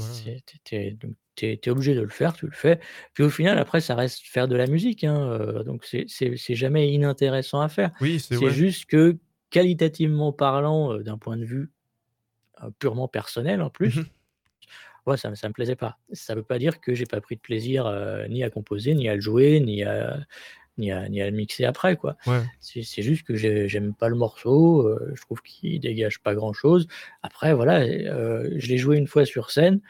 t'es- 0.63 0.97
es 1.37 1.69
obligé 1.69 1.93
de 1.93 2.01
le 2.01 2.09
faire, 2.09 2.33
tu 2.33 2.47
le 2.47 2.51
fais. 2.51 2.79
Puis 3.13 3.23
au 3.23 3.29
final, 3.29 3.59
après, 3.59 3.81
ça 3.81 3.93
reste 3.93 4.23
faire 4.25 4.47
de 4.47 4.55
la 4.55 4.65
musique. 4.65 5.03
hein, 5.03 5.29
euh, 5.29 5.63
donc 5.63 5.85
c'est 5.85 6.55
jamais 6.55 6.91
inintéressant 6.91 7.61
à 7.61 7.69
faire. 7.69 7.91
Oui, 8.01 8.19
c'est 8.19 8.35
C'est 8.35 8.45
ouais. 8.45 8.51
juste 8.51 8.87
que, 8.87 9.15
qualitativement 9.51 10.33
parlant, 10.33 10.91
euh, 10.93 11.03
d'un 11.03 11.19
point 11.19 11.37
de 11.37 11.45
vue 11.45 11.69
purement 12.79 13.07
personnel 13.07 13.61
en 13.61 13.69
plus, 13.69 13.99
ouais, 15.05 15.17
ça, 15.17 15.33
ça 15.35 15.47
me 15.49 15.53
plaisait 15.53 15.75
pas. 15.75 15.99
Ça 16.13 16.33
veut 16.33 16.41
pas 16.43 16.57
dire 16.57 16.81
que 16.81 16.95
j'ai 16.95 17.05
pas 17.05 17.21
pris 17.21 17.35
de 17.35 17.41
plaisir 17.41 17.85
euh, 17.85 18.27
ni 18.27 18.43
à 18.43 18.49
composer, 18.49 18.95
ni 18.95 19.07
à 19.07 19.13
le 19.15 19.21
jouer, 19.21 19.59
ni 19.59 19.83
à, 19.83 20.17
ni 20.77 20.91
à, 20.91 21.07
ni 21.09 21.21
à 21.21 21.29
le 21.29 21.35
mixer 21.35 21.65
après. 21.65 21.95
quoi. 21.97 22.17
Ouais. 22.27 22.41
C'est 22.59 23.01
juste 23.01 23.23
que 23.25 23.35
j'ai- 23.35 23.67
j'aime 23.69 23.93
pas 23.93 24.09
le 24.09 24.15
morceau, 24.15 24.87
euh, 24.87 25.11
je 25.15 25.21
trouve 25.21 25.41
qu'il 25.41 25.79
dégage 25.79 26.19
pas 26.19 26.33
grand 26.35 26.53
chose. 26.53 26.87
Après, 27.21 27.53
voilà, 27.53 27.81
euh, 27.81 28.49
je 28.57 28.67
l'ai 28.67 28.77
joué 28.77 28.97
une 28.97 29.07
fois 29.07 29.25
sur 29.25 29.51
scène, 29.51 29.81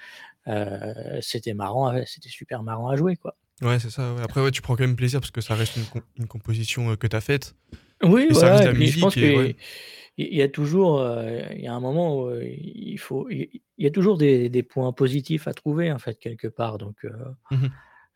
euh, 0.47 0.93
c'était 1.21 1.53
marrant, 1.53 1.93
c'était 2.05 2.29
super 2.29 2.63
marrant 2.63 2.89
à 2.89 2.95
jouer, 2.95 3.15
quoi. 3.15 3.35
Ouais, 3.61 3.79
c'est 3.79 3.89
ça. 3.89 4.13
ouais. 4.13 4.21
Après, 4.23 4.41
ouais, 4.41 4.51
tu 4.51 4.61
prends 4.61 4.75
quand 4.75 4.83
même 4.83 4.95
plaisir 4.95 5.19
parce 5.21 5.31
que 5.31 5.39
ça 5.41 5.55
reste 5.55 5.77
une, 5.77 5.85
com- 5.85 6.01
une 6.17 6.27
composition 6.27 6.95
que 6.95 7.07
tu 7.07 7.15
as 7.15 7.21
faite. 7.21 7.55
Oui, 8.03 8.27
Et 8.29 8.33
ça 8.33 8.39
voilà, 8.41 8.51
reste 8.57 8.63
de 8.63 8.69
et 8.69 8.71
la 8.73 8.77
puis 8.77 8.87
je 8.87 8.99
pense 8.99 9.15
musique 9.15 9.29
et 9.47 9.55
il 10.17 10.35
y 10.37 10.41
a 10.41 10.47
toujours, 10.49 10.99
euh, 10.99 11.39
il 11.55 11.61
y 11.61 11.67
a 11.67 11.73
un 11.73 11.79
moment 11.79 12.23
où 12.23 12.31
il 12.41 12.97
faut, 12.99 13.27
il 13.29 13.49
y 13.79 13.87
a 13.87 13.89
toujours 13.89 14.17
des, 14.17 14.49
des 14.49 14.61
points 14.63 14.91
positifs 14.91 15.47
à 15.47 15.53
trouver 15.53 15.91
en 15.91 15.97
fait 15.97 16.19
quelque 16.19 16.47
part. 16.47 16.77
Donc, 16.77 16.97
euh, 17.05 17.09
Mhm. 17.51 17.71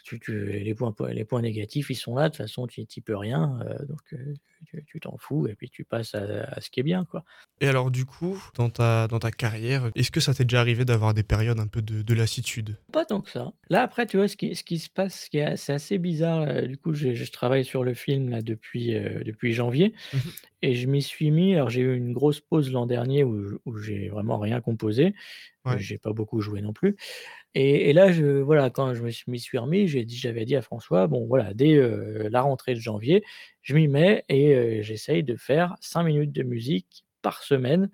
Tu, 0.08 0.20
tu- 0.22 0.46
les 0.60 0.74
points, 0.74 0.94
po- 0.94 1.08
les 1.08 1.26
points 1.26 1.42
négatifs, 1.42 1.90
ils 1.90 1.96
sont 1.96 2.16
là. 2.16 2.24
De 2.24 2.28
toute 2.30 2.38
façon, 2.38 2.66
tu 2.66 2.80
n'y 2.82 3.04
peux 3.04 3.18
rien. 3.18 3.60
euh, 3.66 3.86
donc, 3.86 4.00
euh, 4.14 4.34
tu 4.86 5.00
t'en 5.00 5.18
fous 5.18 5.48
et 5.48 5.56
puis 5.56 5.70
tu 5.70 5.84
passes 5.84 6.16
à, 6.16 6.44
à 6.46 6.62
ce 6.62 6.70
qui 6.70 6.80
est 6.80 6.84
bien, 6.84 7.04
quoi. 7.06 7.24
Et 7.60 7.68
alors, 7.68 7.92
du 7.92 8.06
coup, 8.06 8.42
dans 8.56 8.70
ta, 8.70 9.08
dans 9.08 9.20
ta 9.20 9.32
carrière, 9.32 9.92
est-ce 9.96 10.12
que 10.12 10.20
ça 10.20 10.34
t'est 10.34 10.46
déjà 10.46 10.62
arrivé 10.62 10.86
d'avoir 10.86 11.14
des 11.14 11.24
périodes 11.24 11.60
un 11.60 11.68
peu 11.68 11.82
de, 11.82 12.04
de 12.04 12.14
lassitude? 12.14 12.78
Pas 12.94 13.04
tant 13.04 13.22
que 13.22 13.30
ça. 13.32 13.52
Là, 13.70 13.82
après, 13.82 14.06
tu 14.06 14.18
vois, 14.18 14.28
ce 14.28 14.38
qui, 14.38 14.56
ce 14.56 14.64
qui 14.64 14.80
se 14.80 14.90
passe, 14.90 15.28
ce 15.32 15.56
c'est 15.58 15.74
assez 15.74 15.98
bizarre. 15.98 16.42
euh, 16.44 16.62
du 16.68 16.78
coup, 16.78 16.94
je, 16.94 17.14
travaille 17.32 17.66
sur 17.66 17.84
le 17.84 17.94
film 17.94 18.30
là, 18.30 18.42
depuis, 18.42 18.96
euh, 18.96 19.24
depuis 19.26 19.54
janvier 19.54 19.94
Mhm. 20.14 20.22
et 20.62 20.76
je 20.76 20.88
m'y 20.88 21.02
suis 21.02 21.32
mis. 21.32 21.56
Alors, 21.56 21.70
j'ai 21.70 21.82
eu 21.82 21.96
une 21.96 22.14
grosse 22.14 22.40
pause 22.40 22.72
l'an 22.72 22.86
dernier 22.86 23.24
où, 23.24 23.60
où 23.66 23.78
j'ai 23.78 24.10
vraiment 24.10 24.38
rien 24.40 24.62
composé. 24.62 25.14
Ouais. 25.68 25.78
J'ai 25.78 25.98
pas 25.98 26.14
beaucoup 26.14 26.42
joué 26.42 26.62
non 26.62 26.74
plus. 26.74 26.96
Et, 27.56 27.90
et 27.90 27.94
là, 27.94 28.12
je, 28.12 28.26
voilà, 28.42 28.70
quand 28.70 28.94
je 28.94 29.04
me 29.04 29.12
suis- 29.12 29.30
m'y 29.32 29.40
suis 29.40 29.58
remis, 29.58 29.88
j'ai 29.88 30.06
dit, 30.06 30.18
j'avais 30.18 30.46
dit 30.46 30.56
à 30.56 30.62
François, 30.62 31.08
bon, 31.08 31.26
voilà, 31.28 31.54
dès 31.54 31.76
euh, 31.76 32.30
la 32.32 32.42
rentrée 32.42 32.74
de 32.76 32.80
janvier, 32.80 33.24
je 33.62 33.76
m'y 33.76 33.88
mets 33.88 34.24
et 34.30 34.56
euh, 34.56 34.82
j'essaye 34.84 35.24
de 35.24 35.36
faire 35.36 35.76
5 35.82 36.04
minutes 36.04 36.32
de 36.34 36.44
musique 36.44 37.06
par 37.22 37.44
semaine 37.44 37.90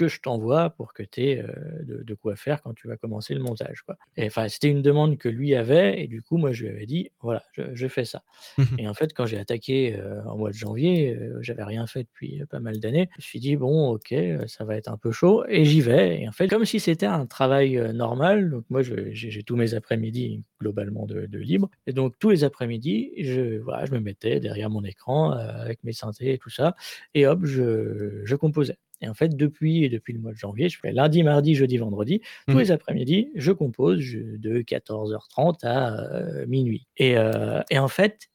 que 0.00 0.08
je 0.08 0.20
t'envoie 0.20 0.70
pour 0.70 0.94
que 0.94 1.02
tu 1.02 1.20
aies 1.24 1.44
de, 1.82 2.02
de 2.02 2.14
quoi 2.14 2.34
faire 2.34 2.62
quand 2.62 2.72
tu 2.72 2.88
vas 2.88 2.96
commencer 2.96 3.34
le 3.34 3.40
montage. 3.40 3.82
Quoi. 3.82 3.98
Et 4.16 4.26
enfin, 4.26 4.48
c'était 4.48 4.68
une 4.68 4.80
demande 4.80 5.18
que 5.18 5.28
lui 5.28 5.54
avait, 5.54 6.02
et 6.02 6.06
du 6.06 6.22
coup, 6.22 6.38
moi, 6.38 6.52
je 6.52 6.64
lui 6.64 6.70
avais 6.70 6.86
dit, 6.86 7.10
voilà, 7.20 7.42
je, 7.52 7.62
je 7.74 7.86
fais 7.86 8.06
ça. 8.06 8.22
Mhm. 8.56 8.66
Et 8.78 8.88
en 8.88 8.94
fait, 8.94 9.12
quand 9.12 9.26
j'ai 9.26 9.38
attaqué 9.38 9.94
euh, 9.96 10.22
en 10.24 10.38
mois 10.38 10.50
de 10.50 10.54
janvier, 10.56 11.14
euh, 11.14 11.38
j'avais 11.42 11.64
rien 11.64 11.86
fait 11.86 12.04
depuis 12.04 12.40
euh, 12.40 12.46
pas 12.46 12.60
mal 12.60 12.80
d'années. 12.80 13.08
Je 13.12 13.18
me 13.18 13.22
suis 13.22 13.40
dit, 13.40 13.56
bon, 13.56 13.90
ok, 13.90 14.12
euh, 14.12 14.46
ça 14.46 14.64
va 14.64 14.76
être 14.76 14.88
un 14.88 14.96
peu 14.96 15.12
chaud, 15.12 15.44
et 15.48 15.66
j'y 15.66 15.82
vais. 15.82 16.22
Et 16.22 16.28
en 16.28 16.32
fait, 16.32 16.48
comme 16.48 16.64
si 16.64 16.80
c'était 16.80 17.04
un 17.04 17.26
travail 17.26 17.76
euh, 17.76 17.92
normal, 17.92 18.50
donc 18.50 18.64
moi, 18.70 18.80
j'ai 18.82 19.42
tous 19.42 19.56
mes 19.56 19.74
après-midi 19.74 20.42
globalement 20.60 21.04
de, 21.04 21.26
de 21.26 21.38
libre. 21.38 21.68
Et 21.86 21.92
donc, 21.92 22.14
tous 22.18 22.30
les 22.30 22.42
après-midi, 22.44 23.12
je, 23.18 23.58
voilà, 23.58 23.84
je 23.84 23.92
me 23.92 24.00
mettais 24.00 24.40
derrière 24.40 24.70
mon 24.70 24.82
écran 24.84 25.32
euh, 25.32 25.36
avec 25.62 25.84
mes 25.84 25.92
synthés 25.92 26.32
et 26.32 26.38
tout 26.38 26.48
ça, 26.50 26.74
et 27.12 27.26
hop, 27.26 27.40
je, 27.44 28.22
je 28.24 28.36
composais. 28.36 28.78
Et 29.02 29.08
en 29.08 29.14
fait, 29.14 29.36
depuis, 29.36 29.88
depuis 29.88 30.12
le 30.12 30.20
mois 30.20 30.32
de 30.32 30.36
janvier, 30.38 30.68
je 30.68 30.78
fais 30.78 30.92
lundi, 30.92 31.22
mardi, 31.22 31.54
jeudi, 31.54 31.78
vendredi, 31.78 32.20
tous 32.48 32.58
Mhm. 32.58 32.62
les 32.64 32.70
après-midi, 32.72 33.30
je 33.34 33.52
compose 33.52 34.00
je- 34.00 34.36
de 34.36 34.60
14h30 34.62 35.64
à 35.64 35.98
euh, 36.12 36.46
minuit. 36.46 36.86
Et, 36.96 37.16
euh, 37.16 37.62
et 37.70 37.78
en 37.78 37.88
fait, 37.88 38.28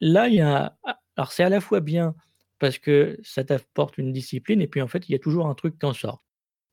là, 0.00 0.28
il 0.28 0.34
y 0.36 0.40
a. 0.40 0.76
Alors, 1.16 1.32
c'est 1.32 1.44
à 1.44 1.48
la 1.50 1.60
fois 1.60 1.80
bien 1.80 2.14
parce 2.60 2.78
que 2.78 3.18
ça 3.22 3.44
t'apporte 3.44 3.98
une 3.98 4.12
discipline, 4.12 4.60
et 4.62 4.68
puis 4.68 4.82
en 4.82 4.88
fait, 4.88 5.08
il 5.08 5.12
y 5.12 5.14
a 5.16 5.18
toujours 5.20 5.46
un 5.48 5.54
truc 5.54 5.78
qui 5.78 5.86
en 5.86 5.92
sort. 5.94 6.24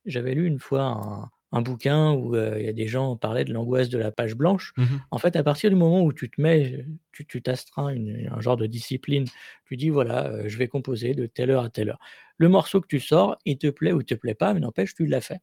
J'avais 0.05 0.36
lu 0.36 0.47
une 0.47 0.60
fois 0.60 0.84
un, 0.84 1.29
un 1.56 1.62
bouquin 1.62 2.12
où 2.12 2.36
euh, 2.36 2.58
il 2.60 2.65
y 2.65 2.70
a 2.70 2.74
des 2.74 2.88
gens 2.88 3.15
parlaient 3.15 3.46
de 3.46 3.54
l'angoisse 3.54 3.89
de 3.89 3.98
la 3.98 4.12
page 4.12 4.36
blanche. 4.36 4.74
Mhm. 4.78 5.02
En 5.12 5.18
fait, 5.18 5.36
à 5.36 5.44
partir 5.44 5.70
du 5.70 5.76
moment 5.78 6.04
où 6.04 6.12
tu 6.13 6.30
te 6.30 6.41
mets, 6.41 6.86
tu 7.28 7.41
t'astreins 7.41 7.96
un 8.32 8.41
genre 8.41 8.58
de 8.58 8.65
discipline, 8.68 9.26
tu 9.65 9.78
dis 9.78 9.89
voilà, 9.89 10.28
euh, 10.28 10.44
je 10.48 10.58
vais 10.58 10.68
composer 10.68 11.13
de 11.15 11.26
telle 11.28 11.52
heure 11.52 11.63
à 11.63 11.70
telle 11.70 11.89
heure. 11.89 12.00
Le 12.38 12.50
morceau 12.50 12.82
que 12.82 12.88
tu 12.88 13.00
sors, 13.00 13.38
il 13.46 13.58
te 13.58 13.68
plaît 13.70 13.94
ou 13.94 14.02
il 14.02 14.06
te 14.06 14.15
plaît 14.15 14.36
pas, 14.36 14.54
mais 14.54 14.60
n'empêche, 14.60 14.94
tu 14.96 15.06
l'as 15.06 15.22
fait. 15.22 15.39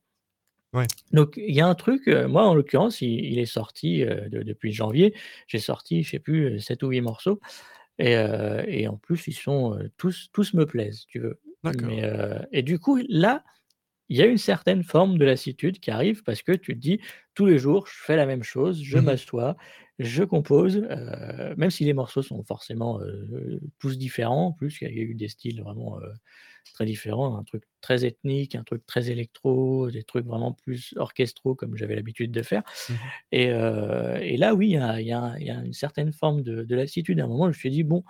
Ouais. 0.75 0.87
Donc, 1.12 1.35
il 1.37 1.55
y 1.55 1.61
a 1.61 1.66
un 1.66 1.75
truc, 1.75 2.09
euh, 2.09 2.29
moi 2.29 2.46
en 2.48 2.55
l'occurrence, 2.55 3.03
il, 3.03 3.11
il 3.25 3.38
est 3.38 3.46
sorti 3.46 4.05
euh, 4.05 4.29
de- 4.31 4.42
depuis 4.42 4.72
janvier. 4.72 5.14
J'ai 5.46 5.59
sorti, 5.59 6.03
je 6.03 6.11
sais 6.11 6.18
plus, 6.18 6.61
7 6.61 6.83
ou 6.83 6.88
8 6.88 7.03
morceaux. 7.03 7.40
Et, 7.98 8.16
euh, 8.16 8.62
et 8.68 8.88
en 8.88 8.96
plus, 8.96 9.27
ils 9.29 9.35
sont 9.35 9.79
tous, 9.98 10.31
tous 10.33 10.55
me 10.55 10.66
plaisent, 10.66 11.01
si 11.01 11.07
tu 11.07 11.20
veux. 11.20 11.40
D'accord. 11.64 11.88
Mais, 11.88 12.03
et 12.53 12.62
du 12.62 12.79
coup, 12.79 12.98
là, 13.09 13.44
il 14.12 14.18
y 14.18 14.22
a 14.22 14.27
une 14.27 14.38
certaine 14.38 14.83
forme 14.85 15.18
de 15.18 15.25
lassitude 15.25 15.81
qui 15.81 15.90
arrive 15.90 16.22
parce 16.25 16.42
que 16.42 16.53
tu 16.53 16.75
te 16.75 16.79
dis, 16.79 17.01
tous 17.35 17.46
les 17.46 17.59
jours, 17.59 17.87
je 17.87 17.94
fais 18.05 18.16
la 18.16 18.27
même 18.27 18.42
chose, 18.42 18.83
je 18.83 18.98
Mhm. 18.98 19.01
m'assois, 19.01 19.57
je 19.98 20.25
compose, 20.25 20.87
euh, 20.90 21.55
même 21.57 21.70
si 21.70 21.85
les 21.85 21.94
morceaux 21.94 22.22
sont 22.22 22.42
forcément 22.44 23.01
euh, 23.01 23.61
tous 23.79 23.98
différents, 23.98 24.46
en 24.48 24.53
plus, 24.53 24.81
il 24.83 24.88
y 24.96 25.01
a 25.01 25.03
eu 25.05 25.14
des 25.14 25.29
styles 25.29 25.62
vraiment 25.62 25.98
euh, 26.01 26.09
très 26.75 26.85
différents, 26.87 27.37
un 27.38 27.44
truc 27.44 27.64
très 27.81 28.05
ethnique, 28.05 28.55
un 28.55 28.64
truc 28.64 28.87
très 28.87 29.11
électro, 29.11 29.90
des 29.90 30.05
trucs 30.05 30.27
vraiment 30.27 30.53
plus 30.53 30.94
orchestraux 30.96 31.55
comme 31.55 31.77
j'avais 31.77 31.96
l'habitude 31.96 32.31
de 32.33 32.42
faire. 32.42 32.62
Mhm. 32.88 33.12
Et, 33.33 33.46
et 33.46 34.37
là, 34.37 34.55
oui, 34.55 34.70
y 34.70 34.75
y 34.77 35.01
il 35.03 35.46
y 35.46 35.51
a 35.51 35.64
une 35.64 35.72
certaine 35.72 36.12
forme 36.12 36.42
de, 36.42 36.64
de 36.64 36.75
lassitude. 36.77 37.20
À 37.20 37.25
un 37.25 37.29
moment, 37.29 37.44
je 37.44 37.48
me 37.48 37.53
suis 37.55 37.70
dit, 37.70 37.83
bon, 37.85 38.05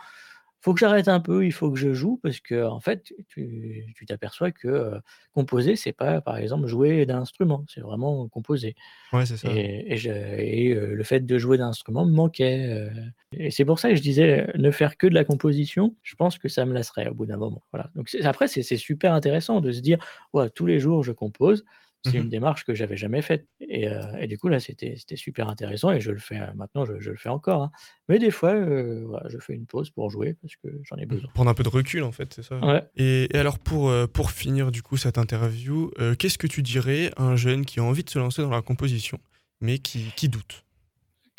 faut 0.62 0.74
que 0.74 0.80
j'arrête 0.80 1.08
un 1.08 1.20
peu, 1.20 1.44
il 1.46 1.52
faut 1.52 1.70
que 1.72 1.78
je 1.78 1.92
joue, 1.92 2.18
parce 2.22 2.40
que 2.40 2.64
en 2.66 2.80
fait, 2.80 3.12
tu 3.28 3.84
t'aperçois 4.06 4.52
que 4.52 4.68
euh, 4.68 5.00
composer, 5.34 5.76
c'est 5.76 5.92
pas, 5.92 6.20
par 6.22 6.38
exemple, 6.38 6.66
jouer 6.68 7.04
d'un 7.06 7.20
instrument, 7.22 7.64
c'est 7.68 7.80
vraiment 7.82 8.28
composer. 8.28 8.74
Ouais, 9.12 9.26
c'est 9.26 9.36
ça. 9.36 9.48
Et, 9.50 9.92
et 9.94 9.96
je- 9.96 10.10
et, 10.10 10.74
euh, 10.74 10.94
le 10.94 11.02
fait 11.04 11.20
de 11.26 11.38
jouer 11.38 11.58
d'un 11.58 11.68
instrument 11.68 12.04
me 12.06 12.12
manquait. 12.12 12.66
euh, 12.68 12.90
et 13.32 13.50
c'est 13.50 13.64
pour 13.64 13.78
ça 13.80 13.90
que 13.90 13.96
je 13.96 14.02
disais, 14.02 14.46
ne 14.56 14.70
faire 14.70 14.96
que 14.96 15.06
de 15.08 15.14
la 15.14 15.24
composition, 15.24 15.96
je 16.02 16.14
pense 16.14 16.38
que 16.38 16.48
ça 16.48 16.64
me 16.66 16.72
lasserait 16.74 17.08
au 17.08 17.14
bout 17.14 17.26
d'un 17.26 17.38
moment. 17.38 17.62
Voilà. 17.72 17.90
Donc 17.96 18.08
après, 18.22 18.46
c'est 18.48 18.62
c'est 18.62 18.76
super 18.76 19.12
intéressant 19.14 19.60
de 19.60 19.72
se 19.72 19.80
dire, 19.80 19.98
ouais, 20.32 20.48
tous 20.50 20.66
les 20.66 20.78
jours, 20.78 21.02
je 21.02 21.12
compose. 21.12 21.64
C'est 22.04 22.18
une 22.18 22.28
démarche 22.28 22.64
que 22.64 22.74
j'avais 22.74 22.96
jamais 22.96 23.22
faite. 23.22 23.46
Et, 23.60 23.88
euh, 23.88 24.00
et 24.18 24.26
du 24.26 24.36
coup, 24.38 24.48
là, 24.48 24.58
c'était 24.60 24.96
super 25.14 25.48
intéressant 25.48 25.92
et 25.92 26.00
je 26.00 26.10
le 26.10 26.18
fais 26.18 26.40
euh, 26.40 26.52
maintenant, 26.56 26.84
je, 26.84 26.98
je 26.98 27.10
le 27.10 27.16
fais 27.16 27.28
encore. 27.28 27.62
hein. 27.62 27.70
Mais 28.08 28.18
des 28.18 28.30
fois, 28.30 28.54
euh, 28.54 29.04
voilà, 29.06 29.28
je 29.28 29.38
fais 29.38 29.54
une 29.54 29.66
pause 29.66 29.90
pour 29.90 30.10
jouer 30.10 30.34
parce 30.42 30.56
que 30.56 30.68
j'en 30.84 30.96
ai 30.96 31.06
besoin. 31.06 31.30
Prendre 31.34 31.50
un 31.50 31.54
peu 31.54 31.62
de 31.62 31.68
recul, 31.68 32.02
en 32.02 32.10
fait, 32.12 32.32
c'est 32.34 32.42
ça? 32.42 32.58
Ouais. 32.58 32.82
Et, 32.96 33.28
et 33.34 33.38
alors, 33.38 33.58
pour, 33.58 33.92
pour 34.12 34.30
finir, 34.32 34.72
du 34.72 34.82
coup, 34.82 34.96
cette 34.96 35.16
interview, 35.18 35.90
euh, 36.00 36.14
qu'est-ce 36.14 36.38
que 36.38 36.46
tu 36.48 36.62
dirais 36.62 37.10
à 37.16 37.22
un 37.22 37.36
jeune 37.36 37.64
qui 37.64 37.78
a 37.80 37.84
envie 37.84 38.02
de 38.04 38.10
se 38.10 38.18
lancer 38.18 38.42
dans 38.42 38.50
la 38.50 38.62
composition, 38.62 39.18
mais 39.60 39.78
qui, 39.78 40.12
qui 40.16 40.28
doutent. 40.28 40.64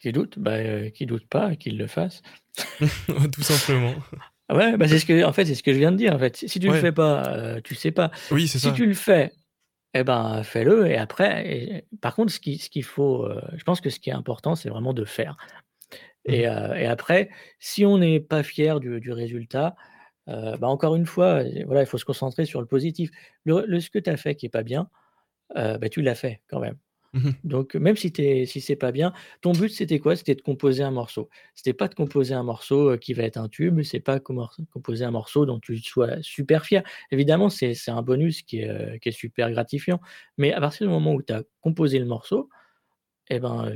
Qui 0.02 0.12
doutent 0.12 0.40
Bah, 0.40 0.90
qui 0.92 1.06
doutent 1.06 1.28
pas, 1.30 1.56
qu'ils 1.56 1.78
le 1.78 1.88
fassent. 1.88 2.22
Tout 3.34 3.42
simplement. 3.44 3.94
Ouais, 4.52 4.76
bah 4.78 4.88
c'est 4.88 5.00
ce 5.00 5.06
que, 5.06 5.24
en 5.24 5.32
fait, 5.34 5.46
c'est 5.46 5.56
ce 5.56 5.64
que 5.64 5.74
je 5.74 5.80
viens 5.80 5.92
de 5.92 5.98
dire. 5.98 6.14
En 6.14 6.20
fait, 6.20 6.36
si 6.36 6.60
tu 6.60 6.68
Ouais. 6.70 6.76
le 6.76 6.82
fais 6.82 6.92
pas, 6.92 7.24
euh, 7.34 7.62
tu 7.64 7.76
sais 7.76 7.92
pas. 7.92 8.12
Oui, 8.30 8.48
c'est 8.48 8.60
Si 8.60 8.68
ça. 8.68 8.74
tu 8.74 8.86
le 8.86 8.94
fais, 8.94 9.32
eh 9.94 10.04
ben, 10.04 10.44
fais-le. 10.44 10.88
Et 10.88 10.98
après, 10.98 11.48
et- 11.48 11.86
par 12.02 12.16
contre, 12.16 12.32
ce 12.32 12.40
ce 12.40 12.70
qu'il 12.70 12.84
faut, 12.84 13.26
euh, 13.26 13.42
je 13.56 13.64
pense 13.64 13.82
que 13.82 13.90
ce 13.90 14.00
qui 14.00 14.10
est 14.10 14.14
important, 14.14 14.56
c'est 14.56 14.70
vraiment 14.70 14.94
de 14.94 15.06
faire. 15.06 15.38
Et, 16.26 16.48
euh, 16.48 16.76
et 16.76 16.86
après, 16.88 17.30
si 17.60 17.86
on 17.86 17.98
n'est 18.00 18.20
pas 18.22 18.44
fier 18.44 18.80
du, 18.80 19.00
du 19.02 19.12
résultat, 19.12 19.76
euh, 20.30 20.58
bah, 20.58 20.68
encore 20.70 20.96
une 20.96 21.06
fois, 21.08 21.44
euh, 21.44 21.64
voilà, 21.68 21.82
il 21.84 21.88
faut 21.88 21.98
se 22.00 22.06
concentrer 22.06 22.46
sur 22.46 22.62
le 22.62 22.68
positif. 22.68 23.12
Le, 23.46 23.66
le- 23.68 23.80
ce 23.82 23.90
que 23.92 24.00
tu 24.00 24.10
as 24.10 24.18
fait 24.18 24.36
qui 24.36 24.48
est 24.48 24.50
pas 24.50 24.64
bien, 24.64 24.90
bah, 25.56 25.90
tu 25.90 26.02
l'as 26.04 26.16
fait 26.16 26.42
quand 26.50 26.60
même. 26.62 26.78
Mhm. 27.14 27.34
Donc, 27.44 27.76
même 27.76 27.96
si, 27.96 28.12
si 28.48 28.62
c'est 28.62 28.76
pas 28.76 28.92
bien, 28.92 29.14
ton 29.42 29.52
but 29.52 29.70
c'était 29.70 30.00
quoi? 30.00 30.16
C'était 30.16 30.34
de 30.36 30.42
composer 30.42 30.82
un 30.84 30.90
morceau. 30.92 31.30
C'était 31.54 31.74
pas 31.74 31.88
de 31.88 31.94
composer 31.94 32.34
un 32.34 32.42
morceau 32.44 32.92
euh, 32.92 32.98
qui 32.98 33.14
va 33.14 33.24
être 33.24 33.38
un 33.38 33.50
tube, 33.50 33.82
c'est 33.84 34.00
pas 34.00 34.20
composer 34.20 35.06
un 35.06 35.12
morceau 35.12 35.46
dont 35.46 35.60
tu 35.60 35.78
sois 35.78 36.22
super 36.22 36.66
fier. 36.66 36.84
Évidemment, 37.12 37.50
c'est 37.50 37.76
un 37.88 38.02
bonus 38.02 38.42
qui 38.42 38.62
est, 38.62 38.70
euh, 38.70 38.98
qui 38.98 39.10
est 39.10 39.12
super 39.12 39.52
gratifiant. 39.52 40.00
Mais 40.38 40.54
à 40.54 40.60
partir 40.60 40.88
du 40.88 40.92
moment 40.94 41.14
où 41.14 41.22
tu 41.22 41.34
as 41.34 41.44
composé 41.62 42.00
le 42.00 42.06
morceau, 42.06 42.50
eh 43.30 43.40
ben, 43.40 43.72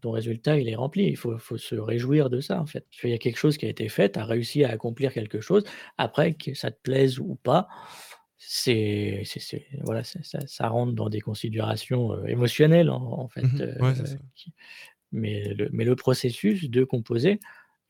ton, 0.00 0.10
résultat, 0.10 0.58
il 0.58 0.68
est 0.68 0.74
rempli. 0.74 1.06
Il 1.06 1.16
faut, 1.16 1.38
faut 1.38 1.56
se 1.56 1.74
réjouir 1.74 2.28
de 2.30 2.40
ça, 2.40 2.60
en 2.60 2.66
fait. 2.66 2.86
Il 3.02 3.10
y 3.10 3.14
a 3.14 3.18
quelque 3.18 3.38
chose 3.38 3.56
qui 3.56 3.66
a 3.66 3.68
été 3.68 3.88
fait, 3.88 4.12
tu 4.12 4.18
as 4.18 4.24
réussi 4.26 4.64
à 4.64 4.70
accomplir 4.70 5.12
quelque 5.12 5.40
chose. 5.40 5.64
Après, 5.98 6.34
que 6.34 6.54
ça 6.54 6.70
te 6.70 6.78
plaise 6.82 7.18
ou 7.18 7.36
pas, 7.42 7.68
c'est, 8.46 9.22
voilà, 9.82 10.04
ça, 10.04 10.18
ça- 10.22 10.46
ça 10.46 10.68
rentre 10.68 10.92
dans 10.92 11.08
des 11.08 11.20
considérations 11.20 12.12
euh, 12.12 12.26
émotionnelles, 12.26 12.90
en, 12.90 13.02
en 13.20 13.28
fait. 13.28 13.42
Mhm. 13.42 13.60
euh, 13.60 13.78
Ouais, 13.80 13.94
c'est 13.96 14.06
ça. 14.06 14.16
qui- 14.34 14.52
mais, 15.12 15.52
le, 15.54 15.68
mais 15.72 15.84
le 15.84 15.94
processus 15.96 16.68
de 16.70 16.84
composer, 16.84 17.38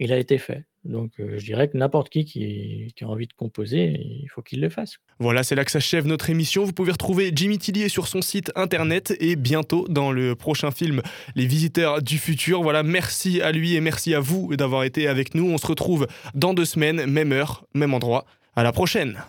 il 0.01 0.13
a 0.13 0.19
été 0.19 0.39
fait. 0.39 0.65
Donc, 0.85 1.13
euh, 1.21 1.39
je 1.39 1.45
dirais 1.45 1.69
que 1.69 1.77
n'importe 1.79 2.09
qui, 2.09 2.25
qui 2.25 2.93
qui 2.97 3.05
a 3.05 3.09
envie 3.09 3.29
de 3.29 3.33
composer, 3.35 3.85
il 4.01 4.27
faut 4.29 4.43
qu'il 4.43 4.61
le 4.61 4.69
fasse. 4.69 4.97
Voilà, 5.21 5.45
c'est 5.45 5.55
là 5.55 5.65
que 5.65 5.71
s'achève 5.71 6.07
notre 6.09 6.29
émission. 6.31 6.65
Vous 6.65 6.73
pouvez 6.73 6.91
retrouver 6.91 7.31
Jimmy 7.33 7.59
Tillier 7.59 7.89
sur 7.89 8.09
son 8.09 8.21
site 8.21 8.51
internet 8.57 9.15
et 9.21 9.37
bientôt 9.37 9.87
dans 9.89 10.11
le 10.11 10.35
prochain 10.35 10.73
film 10.73 11.01
Les 11.37 11.47
Visiteurs 11.47 12.03
du 12.03 12.19
Futur. 12.19 12.63
Voilà, 12.65 12.83
merci 12.83 13.41
à 13.41 13.53
lui 13.53 13.77
et 13.77 13.81
merci 13.81 14.13
à 14.15 14.19
vous 14.21 14.57
d'avoir 14.57 14.83
été 14.83 15.07
avec 15.07 15.37
nous. 15.37 15.49
On 15.49 15.59
se 15.59 15.67
retrouve 15.69 16.09
dans 16.35 16.53
deux 16.53 16.65
semaines, 16.65 17.07
même 17.07 17.31
heure, 17.31 17.65
même 17.73 17.95
endroit. 17.95 18.27
À 18.57 18.65
la 18.65 18.73
prochaine! 18.73 19.23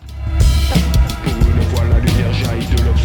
I 2.42 2.66
de 2.66 2.82
l'obscur. 2.82 3.03